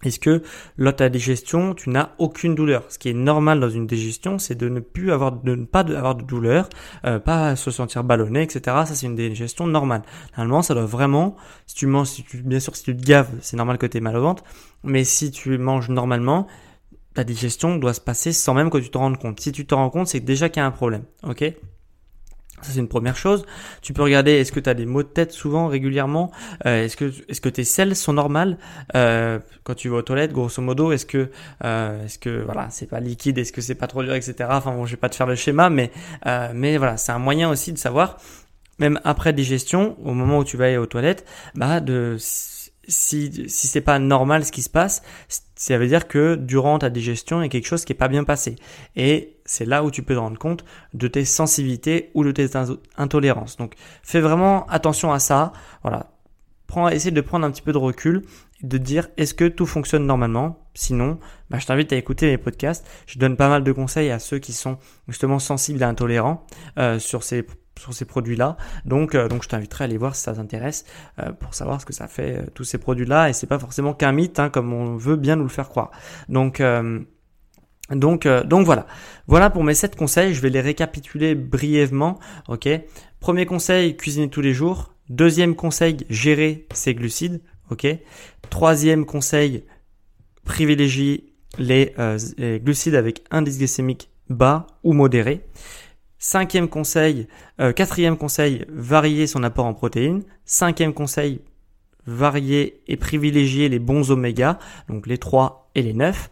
est-ce 0.03 0.19
que 0.19 0.43
lors 0.77 0.93
de 0.93 0.97
ta 0.97 1.09
digestion, 1.09 1.73
tu 1.73 1.89
n'as 1.89 2.11
aucune 2.17 2.53
douleur? 2.53 2.83
Ce 2.89 2.99
qui 2.99 3.09
est 3.09 3.13
normal 3.13 3.59
dans 3.59 3.69
une 3.69 3.87
digestion, 3.87 4.37
c'est 4.37 4.55
de 4.55 4.69
ne 4.69 4.79
plus 4.79 5.11
avoir, 5.11 5.31
de 5.31 5.55
ne 5.55 5.65
pas 5.65 5.79
avoir 5.79 6.15
de 6.15 6.23
douleur, 6.23 6.69
euh, 7.05 7.19
pas 7.19 7.55
se 7.55 7.71
sentir 7.71 8.03
ballonné, 8.03 8.43
etc. 8.43 8.59
Ça, 8.85 8.93
c'est 8.93 9.07
une 9.07 9.15
digestion 9.15 9.67
normale. 9.67 10.03
Normalement, 10.37 10.61
ça 10.61 10.73
doit 10.73 10.85
vraiment, 10.85 11.35
si 11.65 11.75
tu 11.75 11.87
manges, 11.87 12.07
si 12.07 12.23
tu, 12.23 12.37
bien 12.37 12.59
sûr, 12.59 12.75
si 12.75 12.83
tu 12.83 12.95
te 12.95 13.03
gaves, 13.03 13.29
c'est 13.41 13.57
normal 13.57 13.77
que 13.77 13.85
tu 13.85 13.97
aies 13.97 14.01
mal 14.01 14.15
au 14.17 14.21
ventre, 14.21 14.43
mais 14.83 15.03
si 15.03 15.31
tu 15.31 15.57
manges 15.57 15.89
normalement, 15.89 16.47
ta 17.15 17.23
digestion 17.23 17.77
doit 17.77 17.93
se 17.93 18.01
passer 18.01 18.33
sans 18.33 18.53
même 18.53 18.69
que 18.69 18.77
tu 18.77 18.89
te 18.89 18.97
rendes 18.97 19.17
compte. 19.17 19.39
Si 19.39 19.51
tu 19.51 19.65
te 19.65 19.73
rends 19.73 19.89
compte, 19.89 20.07
c'est 20.07 20.19
déjà 20.19 20.49
qu'il 20.49 20.59
y 20.59 20.63
a 20.63 20.67
un 20.67 20.71
problème. 20.71 21.03
Ok? 21.23 21.43
Ça 22.61 22.71
c'est 22.71 22.79
une 22.79 22.87
première 22.87 23.17
chose. 23.17 23.45
Tu 23.81 23.93
peux 23.93 24.01
regarder 24.01 24.31
est-ce 24.31 24.51
que 24.51 24.59
tu 24.59 24.73
des 24.73 24.85
maux 24.85 25.03
de 25.03 25.07
tête 25.07 25.31
souvent, 25.31 25.67
régulièrement? 25.67 26.31
Euh, 26.65 26.85
est-ce 26.85 26.95
que 26.97 27.11
est-ce 27.27 27.41
que 27.41 27.49
tes 27.49 27.63
selles 27.63 27.95
sont 27.95 28.13
normales? 28.13 28.57
Euh, 28.95 29.39
quand 29.63 29.75
tu 29.75 29.89
vas 29.89 29.97
aux 29.97 30.01
toilettes, 30.01 30.31
grosso 30.31 30.61
modo. 30.61 30.91
Est-ce 30.91 31.05
que 31.05 31.29
euh, 31.63 32.05
est-ce 32.05 32.17
que 32.17 32.43
voilà 32.43 32.69
c'est 32.69 32.87
pas 32.87 32.99
liquide, 32.99 33.37
est-ce 33.37 33.51
que 33.51 33.61
c'est 33.61 33.75
pas 33.75 33.87
trop 33.87 34.03
dur, 34.03 34.13
etc. 34.13 34.49
Enfin 34.51 34.71
bon, 34.73 34.85
je 34.85 34.91
vais 34.91 34.97
pas 34.97 35.09
te 35.09 35.15
faire 35.15 35.27
le 35.27 35.35
schéma, 35.35 35.69
mais 35.69 35.91
mais 36.53 36.77
voilà 36.77 36.97
c'est 36.97 37.11
un 37.11 37.19
moyen 37.19 37.49
aussi 37.49 37.71
de 37.73 37.77
savoir 37.77 38.17
même 38.79 38.99
après 39.03 39.33
digestion, 39.33 39.97
au 40.03 40.13
moment 40.13 40.39
où 40.39 40.43
tu 40.43 40.57
vas 40.57 40.65
aller 40.65 40.77
aux 40.77 40.85
toilettes, 40.85 41.25
bah 41.55 41.79
de 41.79 42.17
si, 42.87 43.49
si 43.49 43.67
c'est 43.67 43.81
pas 43.81 43.99
normal 43.99 44.45
ce 44.45 44.51
qui 44.51 44.61
se 44.61 44.69
passe, 44.69 45.03
ça 45.55 45.77
veut 45.77 45.87
dire 45.87 46.07
que 46.07 46.35
durant 46.35 46.79
ta 46.79 46.89
digestion, 46.89 47.41
il 47.41 47.43
y 47.43 47.45
a 47.45 47.49
quelque 47.49 47.67
chose 47.67 47.85
qui 47.85 47.93
est 47.93 47.95
pas 47.95 48.07
bien 48.07 48.23
passé. 48.23 48.55
Et 48.95 49.37
c'est 49.45 49.65
là 49.65 49.83
où 49.83 49.91
tu 49.91 50.03
peux 50.03 50.15
te 50.15 50.19
rendre 50.19 50.37
compte 50.37 50.65
de 50.93 51.07
tes 51.07 51.25
sensibilités 51.25 52.11
ou 52.13 52.23
de 52.23 52.31
tes 52.31 52.49
intolérances. 52.97 53.57
Donc, 53.57 53.75
fais 54.03 54.19
vraiment 54.19 54.67
attention 54.67 55.11
à 55.13 55.19
ça. 55.19 55.53
Voilà. 55.81 56.11
Prends, 56.67 56.89
essaie 56.89 57.11
de 57.11 57.21
prendre 57.21 57.45
un 57.45 57.51
petit 57.51 57.61
peu 57.61 57.73
de 57.73 57.77
recul 57.77 58.23
de 58.63 58.77
dire 58.77 59.09
est-ce 59.17 59.33
que 59.33 59.45
tout 59.45 59.65
fonctionne 59.65 60.05
normalement? 60.05 60.59
Sinon, 60.73 61.19
bah, 61.49 61.59
je 61.59 61.65
t'invite 61.65 61.93
à 61.93 61.95
écouter 61.95 62.27
mes 62.27 62.37
podcasts. 62.37 62.85
Je 63.05 63.19
donne 63.19 63.37
pas 63.37 63.49
mal 63.49 63.63
de 63.63 63.71
conseils 63.71 64.11
à 64.11 64.19
ceux 64.19 64.39
qui 64.39 64.53
sont 64.53 64.77
justement 65.07 65.39
sensibles 65.39 65.81
et 65.81 65.85
intolérants 65.85 66.45
euh, 66.77 66.99
sur 66.99 67.23
ces 67.23 67.45
sur 67.79 67.93
ces 67.93 68.05
produits-là. 68.05 68.57
Donc, 68.85 69.15
euh, 69.15 69.27
donc 69.27 69.43
je 69.43 69.49
t'inviterai 69.49 69.83
à 69.83 69.85
aller 69.85 69.97
voir 69.97 70.15
si 70.15 70.23
ça 70.23 70.33
t'intéresse 70.33 70.85
euh, 71.19 71.31
pour 71.31 71.53
savoir 71.53 71.81
ce 71.81 71.85
que 71.85 71.93
ça 71.93 72.07
fait 72.07 72.37
euh, 72.37 72.45
tous 72.53 72.63
ces 72.63 72.77
produits-là. 72.77 73.29
Et 73.29 73.33
c'est 73.33 73.47
pas 73.47 73.59
forcément 73.59 73.93
qu'un 73.93 74.11
mythe, 74.11 74.39
hein, 74.39 74.49
comme 74.49 74.73
on 74.73 74.95
veut 74.95 75.15
bien 75.15 75.35
nous 75.35 75.43
le 75.43 75.49
faire 75.49 75.69
croire. 75.69 75.91
Donc 76.29 76.61
donc, 77.91 78.27
donc 78.27 78.65
voilà. 78.65 78.87
Voilà 79.27 79.51
pour 79.51 79.63
mes 79.63 79.75
7 79.75 79.95
conseils. 79.95 80.33
Je 80.33 80.41
vais 80.41 80.49
les 80.49 80.61
récapituler 80.61 81.35
brièvement. 81.35 82.17
Ok? 82.47 82.67
Premier 83.19 83.45
conseil, 83.45 83.95
cuisiner 83.95 84.27
tous 84.27 84.41
les 84.41 84.53
jours. 84.53 84.95
Deuxième 85.09 85.55
conseil, 85.55 85.97
gérer 86.09 86.67
ses 86.73 86.95
glucides. 86.95 87.41
Ok? 87.69 87.85
Troisième 88.49 89.05
conseil, 89.05 89.65
privilégier 90.45 91.35
les 91.59 91.93
glucides 92.63 92.95
avec 92.95 93.23
indice 93.29 93.59
glycémique 93.59 94.09
bas 94.29 94.65
ou 94.83 94.93
modéré. 94.93 95.45
Cinquième 96.27 96.69
conseil, 96.69 97.27
euh, 97.61 97.71
quatrième 97.71 98.17
conseil, 98.17 98.65
varier 98.67 99.27
son 99.27 99.43
apport 99.43 99.67
en 99.67 99.75
protéines. 99.75 100.23
Cinquième 100.43 100.91
conseil, 100.91 101.39
varier 102.07 102.81
et 102.87 102.97
privilégier 102.97 103.69
les 103.69 103.77
bons 103.77 104.09
oméga, 104.09 104.57
donc 104.89 105.05
les 105.05 105.19
3 105.19 105.69
et 105.75 105.83
les 105.83 105.93
9. 105.93 106.31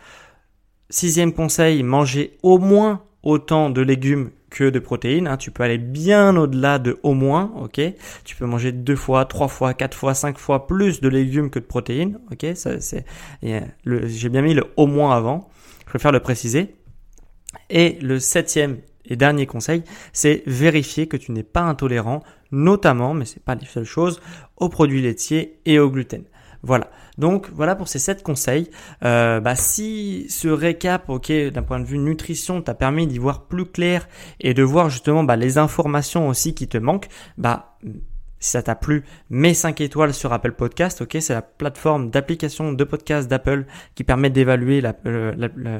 Sixième 0.89 1.31
conseil, 1.31 1.83
manger 1.83 2.39
au 2.41 2.57
moins 2.57 3.03
autant 3.21 3.69
de 3.69 3.81
légumes 3.83 4.31
que 4.49 4.71
de 4.71 4.79
protéines. 4.79 5.27
Hein. 5.27 5.37
Tu 5.37 5.51
peux 5.51 5.61
aller 5.61 5.77
bien 5.77 6.35
au-delà 6.37 6.79
de 6.79 6.99
au 7.03 7.13
moins, 7.13 7.53
ok? 7.61 7.79
Tu 8.23 8.35
peux 8.35 8.47
manger 8.47 8.71
deux 8.71 8.95
fois, 8.95 9.25
trois 9.25 9.47
fois, 9.47 9.75
quatre 9.75 9.95
fois, 9.95 10.15
cinq 10.15 10.39
fois 10.39 10.65
plus 10.65 11.01
de 11.01 11.07
légumes 11.07 11.51
que 11.51 11.59
de 11.59 11.65
protéines, 11.65 12.19
ok? 12.31 12.47
Ça, 12.55 12.81
c'est, 12.81 13.05
j'ai 13.43 14.29
bien 14.29 14.41
mis 14.41 14.55
le 14.55 14.63
au 14.75 14.87
moins 14.87 15.15
avant. 15.15 15.51
Je 15.81 15.85
préfère 15.85 16.11
le 16.11 16.19
préciser. 16.19 16.73
Et 17.69 17.99
le 18.01 18.17
septième 18.17 18.77
et 19.13 19.15
dernier 19.15 19.45
conseil, 19.45 19.83
c'est 20.11 20.43
vérifier 20.45 21.07
que 21.07 21.17
tu 21.17 21.31
n'es 21.31 21.43
pas 21.43 21.61
intolérant, 21.61 22.23
notamment, 22.51 23.13
mais 23.13 23.25
c'est 23.25 23.43
pas 23.43 23.55
les 23.55 23.65
seules 23.65 23.85
choses, 23.85 24.21
aux 24.57 24.69
produits 24.69 25.01
laitiers 25.01 25.59
et 25.65 25.79
au 25.79 25.89
gluten. 25.89 26.23
Voilà. 26.63 26.89
Donc 27.17 27.49
voilà 27.53 27.75
pour 27.75 27.87
ces 27.87 27.99
7 27.99 28.23
conseils. 28.23 28.69
Euh, 29.03 29.39
bah, 29.39 29.55
si 29.55 30.25
ce 30.29 30.47
récap, 30.47 31.09
ok, 31.09 31.31
d'un 31.31 31.61
point 31.61 31.79
de 31.79 31.85
vue 31.85 31.99
nutrition, 31.99 32.61
t'a 32.61 32.73
permis 32.73 33.05
d'y 33.05 33.19
voir 33.19 33.43
plus 33.43 33.65
clair 33.65 34.07
et 34.39 34.53
de 34.53 34.63
voir 34.63 34.89
justement 34.89 35.23
bah, 35.23 35.35
les 35.35 35.57
informations 35.57 36.27
aussi 36.27 36.55
qui 36.55 36.67
te 36.67 36.77
manquent, 36.77 37.09
bah 37.37 37.77
si 38.39 38.49
ça 38.51 38.63
t'a 38.63 38.75
plu, 38.75 39.03
mets 39.29 39.53
5 39.53 39.79
étoiles 39.79 40.13
sur 40.13 40.33
Apple 40.33 40.51
Podcast, 40.51 41.01
ok, 41.01 41.17
c'est 41.21 41.33
la 41.33 41.41
plateforme 41.41 42.09
d'application 42.09 42.73
de 42.73 42.83
podcast 42.83 43.29
d'Apple 43.29 43.65
qui 43.95 44.03
permet 44.03 44.29
d'évaluer 44.29 44.81
la, 44.81 44.93
euh, 45.05 45.33
la, 45.37 45.79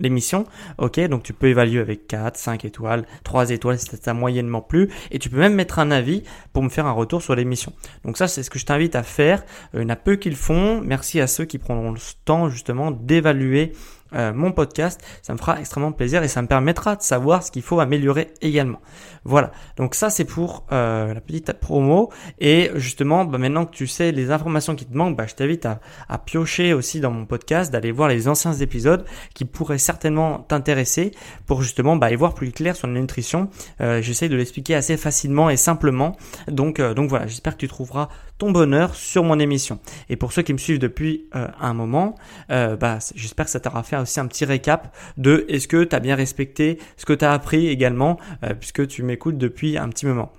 l'émission. 0.00 0.46
Ok, 0.78 0.98
donc 1.08 1.22
tu 1.22 1.32
peux 1.32 1.48
évaluer 1.48 1.80
avec 1.80 2.06
4, 2.06 2.36
5 2.36 2.64
étoiles, 2.64 3.06
3 3.24 3.50
étoiles 3.50 3.78
si 3.78 3.86
ça 4.00 4.14
moyennement 4.14 4.62
plu. 4.62 4.90
Et 5.10 5.18
tu 5.18 5.30
peux 5.30 5.38
même 5.38 5.54
mettre 5.54 5.78
un 5.78 5.90
avis 5.90 6.22
pour 6.52 6.62
me 6.62 6.68
faire 6.68 6.86
un 6.86 6.92
retour 6.92 7.22
sur 7.22 7.34
l'émission. 7.34 7.72
Donc 8.04 8.16
ça, 8.16 8.28
c'est 8.28 8.42
ce 8.42 8.50
que 8.50 8.58
je 8.58 8.66
t'invite 8.66 8.96
à 8.96 9.02
faire. 9.02 9.44
Euh, 9.74 9.80
il 9.80 9.82
y 9.82 9.86
en 9.86 9.90
a 9.90 9.96
peu 9.96 10.16
qui 10.16 10.30
le 10.30 10.36
font. 10.36 10.80
Merci 10.80 11.20
à 11.20 11.26
ceux 11.26 11.44
qui 11.44 11.58
prendront 11.58 11.92
le 11.92 12.00
temps 12.24 12.48
justement 12.48 12.90
d'évaluer 12.90 13.72
euh, 14.14 14.32
mon 14.32 14.52
podcast, 14.52 15.00
ça 15.22 15.32
me 15.32 15.38
fera 15.38 15.58
extrêmement 15.60 15.92
plaisir 15.92 16.22
et 16.22 16.28
ça 16.28 16.42
me 16.42 16.46
permettra 16.46 16.96
de 16.96 17.02
savoir 17.02 17.42
ce 17.42 17.50
qu'il 17.50 17.62
faut 17.62 17.80
améliorer 17.80 18.28
également. 18.40 18.80
Voilà, 19.24 19.52
donc 19.76 19.94
ça 19.94 20.08
c'est 20.08 20.24
pour 20.24 20.64
euh, 20.72 21.12
la 21.12 21.20
petite 21.20 21.52
promo 21.52 22.10
et 22.38 22.70
justement 22.76 23.26
bah, 23.26 23.36
maintenant 23.36 23.66
que 23.66 23.72
tu 23.72 23.86
sais 23.86 24.12
les 24.12 24.30
informations 24.30 24.74
qui 24.74 24.86
te 24.86 24.96
manquent, 24.96 25.16
bah, 25.16 25.26
je 25.28 25.34
t'invite 25.34 25.66
à, 25.66 25.78
piocher 26.24 26.72
aussi 26.72 27.00
dans 27.00 27.10
mon 27.10 27.26
podcast, 27.26 27.70
d'aller 27.70 27.92
voir 27.92 28.08
les 28.08 28.28
anciens 28.28 28.54
épisodes 28.54 29.04
qui 29.34 29.44
pourraient 29.44 29.78
certainement 29.78 30.38
t'intéresser 30.38 31.12
pour 31.46 31.62
justement 31.62 31.96
bah, 31.96 32.10
y 32.10 32.14
voir 32.14 32.34
plus 32.34 32.50
clair 32.50 32.76
sur 32.76 32.86
la 32.86 32.98
nutrition. 32.98 33.48
Euh, 33.80 34.00
J'essaie 34.00 34.28
de 34.28 34.36
l'expliquer 34.36 34.74
assez 34.74 34.96
facilement 34.96 35.50
et 35.50 35.56
simplement, 35.56 36.16
donc, 36.48 36.80
euh, 36.80 36.94
donc 36.94 37.10
voilà, 37.10 37.26
j'espère 37.26 37.54
que 37.54 37.60
tu 37.60 37.68
trouveras 37.68 38.08
ton 38.40 38.50
bonheur 38.50 38.94
sur 38.94 39.22
mon 39.22 39.38
émission. 39.38 39.78
Et 40.08 40.16
pour 40.16 40.32
ceux 40.32 40.40
qui 40.40 40.54
me 40.54 40.58
suivent 40.58 40.78
depuis 40.78 41.28
euh, 41.36 41.46
un 41.60 41.74
moment, 41.74 42.16
euh, 42.50 42.74
bah, 42.74 42.98
j'espère 43.14 43.44
que 43.44 43.50
ça 43.50 43.60
t'aura 43.60 43.82
fait 43.82 43.98
aussi 43.98 44.18
un 44.18 44.26
petit 44.26 44.46
récap 44.46 44.96
de 45.18 45.44
est-ce 45.48 45.68
que 45.68 45.84
tu 45.84 45.94
as 45.94 46.00
bien 46.00 46.16
respecté 46.16 46.78
ce 46.96 47.04
que 47.04 47.12
tu 47.12 47.24
as 47.24 47.32
appris 47.32 47.68
également, 47.68 48.18
euh, 48.42 48.54
puisque 48.54 48.86
tu 48.88 49.02
m'écoutes 49.02 49.36
depuis 49.36 49.76
un 49.76 49.90
petit 49.90 50.06
moment. 50.06 50.32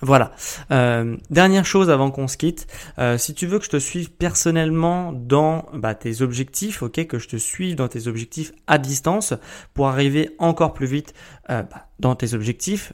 Voilà. 0.00 0.32
Euh, 0.70 1.16
dernière 1.30 1.66
chose 1.66 1.90
avant 1.90 2.10
qu'on 2.10 2.28
se 2.28 2.36
quitte, 2.36 2.66
euh, 2.98 3.18
si 3.18 3.34
tu 3.34 3.46
veux 3.46 3.58
que 3.58 3.64
je 3.64 3.70
te 3.70 3.78
suive 3.78 4.10
personnellement 4.10 5.12
dans 5.12 5.66
bah, 5.72 5.94
tes 5.94 6.22
objectifs, 6.22 6.82
ok, 6.82 7.06
que 7.06 7.18
je 7.18 7.28
te 7.28 7.36
suive 7.36 7.74
dans 7.74 7.88
tes 7.88 8.06
objectifs 8.06 8.52
à 8.66 8.78
distance 8.78 9.34
pour 9.74 9.88
arriver 9.88 10.30
encore 10.38 10.72
plus 10.72 10.86
vite 10.86 11.14
euh, 11.50 11.62
bah, 11.62 11.86
dans 11.98 12.14
tes 12.14 12.34
objectifs, 12.34 12.92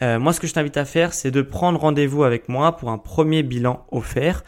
moi 0.00 0.32
ce 0.32 0.40
que 0.40 0.46
je 0.46 0.54
t'invite 0.54 0.78
à 0.78 0.86
faire, 0.86 1.12
c'est 1.12 1.30
de 1.30 1.42
prendre 1.42 1.78
rendez-vous 1.78 2.24
avec 2.24 2.48
moi 2.48 2.74
pour 2.76 2.90
un 2.90 2.96
premier 2.96 3.42
bilan 3.42 3.84
offert 3.90 4.44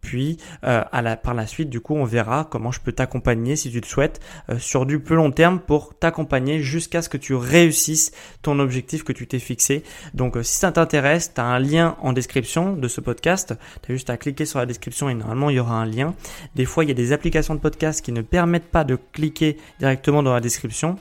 Puis 0.00 0.38
euh, 0.64 0.82
par 1.22 1.34
la 1.34 1.46
suite, 1.46 1.70
du 1.70 1.80
coup, 1.80 1.94
on 1.94 2.04
verra 2.04 2.46
comment 2.50 2.72
je 2.72 2.80
peux 2.80 2.92
t'accompagner 2.92 3.56
si 3.56 3.70
tu 3.70 3.80
le 3.80 3.86
souhaites 3.86 4.20
euh, 4.48 4.58
sur 4.58 4.86
du 4.86 4.98
plus 4.98 5.16
long 5.16 5.30
terme 5.30 5.60
pour 5.60 5.94
t'accompagner 5.98 6.60
jusqu'à 6.60 7.02
ce 7.02 7.08
que 7.08 7.16
tu 7.16 7.34
réussisses 7.34 8.12
ton 8.42 8.58
objectif 8.58 9.04
que 9.04 9.12
tu 9.12 9.26
t'es 9.26 9.38
fixé. 9.38 9.82
Donc 10.14 10.36
euh, 10.36 10.42
si 10.42 10.58
ça 10.58 10.72
t'intéresse, 10.72 11.32
tu 11.34 11.40
as 11.40 11.44
un 11.44 11.58
lien 11.58 11.96
en 12.00 12.12
description 12.12 12.74
de 12.74 12.88
ce 12.88 13.00
podcast. 13.00 13.54
Tu 13.82 13.92
as 13.92 13.94
juste 13.94 14.10
à 14.10 14.16
cliquer 14.16 14.46
sur 14.46 14.58
la 14.58 14.66
description 14.66 15.08
et 15.08 15.14
normalement 15.14 15.50
il 15.50 15.56
y 15.56 15.60
aura 15.60 15.74
un 15.74 15.86
lien. 15.86 16.14
Des 16.54 16.64
fois, 16.64 16.84
il 16.84 16.88
y 16.88 16.92
a 16.92 16.94
des 16.94 17.12
applications 17.12 17.54
de 17.54 17.60
podcast 17.60 18.04
qui 18.04 18.12
ne 18.12 18.22
permettent 18.22 18.70
pas 18.70 18.84
de 18.84 18.98
cliquer 19.12 19.56
directement 19.78 20.22
dans 20.22 20.32
la 20.32 20.40
description. 20.40 20.96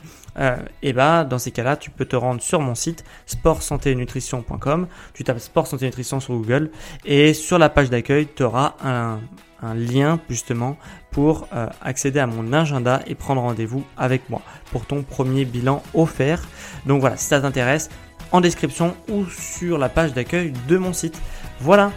Et 0.81 0.93
bah 0.93 1.25
dans 1.25 1.37
ces 1.37 1.51
cas-là, 1.51 1.75
tu 1.75 1.89
peux 1.89 2.05
te 2.05 2.15
rendre 2.15 2.41
sur 2.41 2.61
mon 2.61 2.75
site 2.75 3.03
sportsanténutrition.com. 3.25 4.87
Tu 5.13 5.23
tapes 5.23 5.39
sport 5.39 5.67
santé 5.67 5.85
nutrition 5.85 6.19
sur 6.19 6.33
Google 6.33 6.71
et 7.05 7.33
sur 7.33 7.57
la 7.59 7.69
page 7.69 7.89
d'accueil, 7.89 8.27
tu 8.35 8.43
auras 8.43 8.75
un 8.83 9.19
un, 9.61 9.73
lien 9.73 10.19
justement 10.29 10.77
pour 11.11 11.47
euh, 11.53 11.67
accéder 11.81 12.19
à 12.19 12.27
mon 12.27 12.53
agenda 12.53 13.01
et 13.07 13.15
prendre 13.15 13.41
rendez-vous 13.41 13.83
avec 13.97 14.29
moi 14.29 14.41
pour 14.71 14.85
ton 14.85 15.03
premier 15.03 15.45
bilan 15.45 15.83
offert. 15.93 16.41
Donc 16.85 17.01
voilà, 17.01 17.17
si 17.17 17.25
ça 17.25 17.41
t'intéresse, 17.41 17.89
en 18.31 18.41
description 18.41 18.95
ou 19.09 19.25
sur 19.25 19.77
la 19.77 19.89
page 19.89 20.13
d'accueil 20.13 20.53
de 20.67 20.77
mon 20.77 20.93
site. 20.93 21.19
Voilà, 21.61 21.91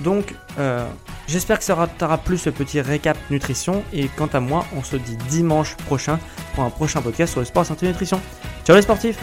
donc 0.00 0.34
euh, 0.58 0.86
j'espère 1.26 1.58
que 1.58 1.64
ça 1.64 1.88
t'aura 1.98 2.18
plu 2.18 2.38
ce 2.38 2.50
petit 2.50 2.80
récap 2.80 3.16
nutrition 3.30 3.82
et 3.92 4.08
quant 4.08 4.28
à 4.32 4.40
moi, 4.40 4.64
on 4.76 4.82
se 4.82 4.96
dit 4.96 5.16
dimanche 5.28 5.76
prochain 5.76 6.18
pour 6.54 6.64
un 6.64 6.70
prochain 6.70 7.02
podcast 7.02 7.32
sur 7.32 7.40
le 7.40 7.46
sport 7.46 7.66
santé 7.66 7.86
nutrition. 7.86 8.20
Ciao 8.64 8.76
les 8.76 8.82
sportifs 8.82 9.18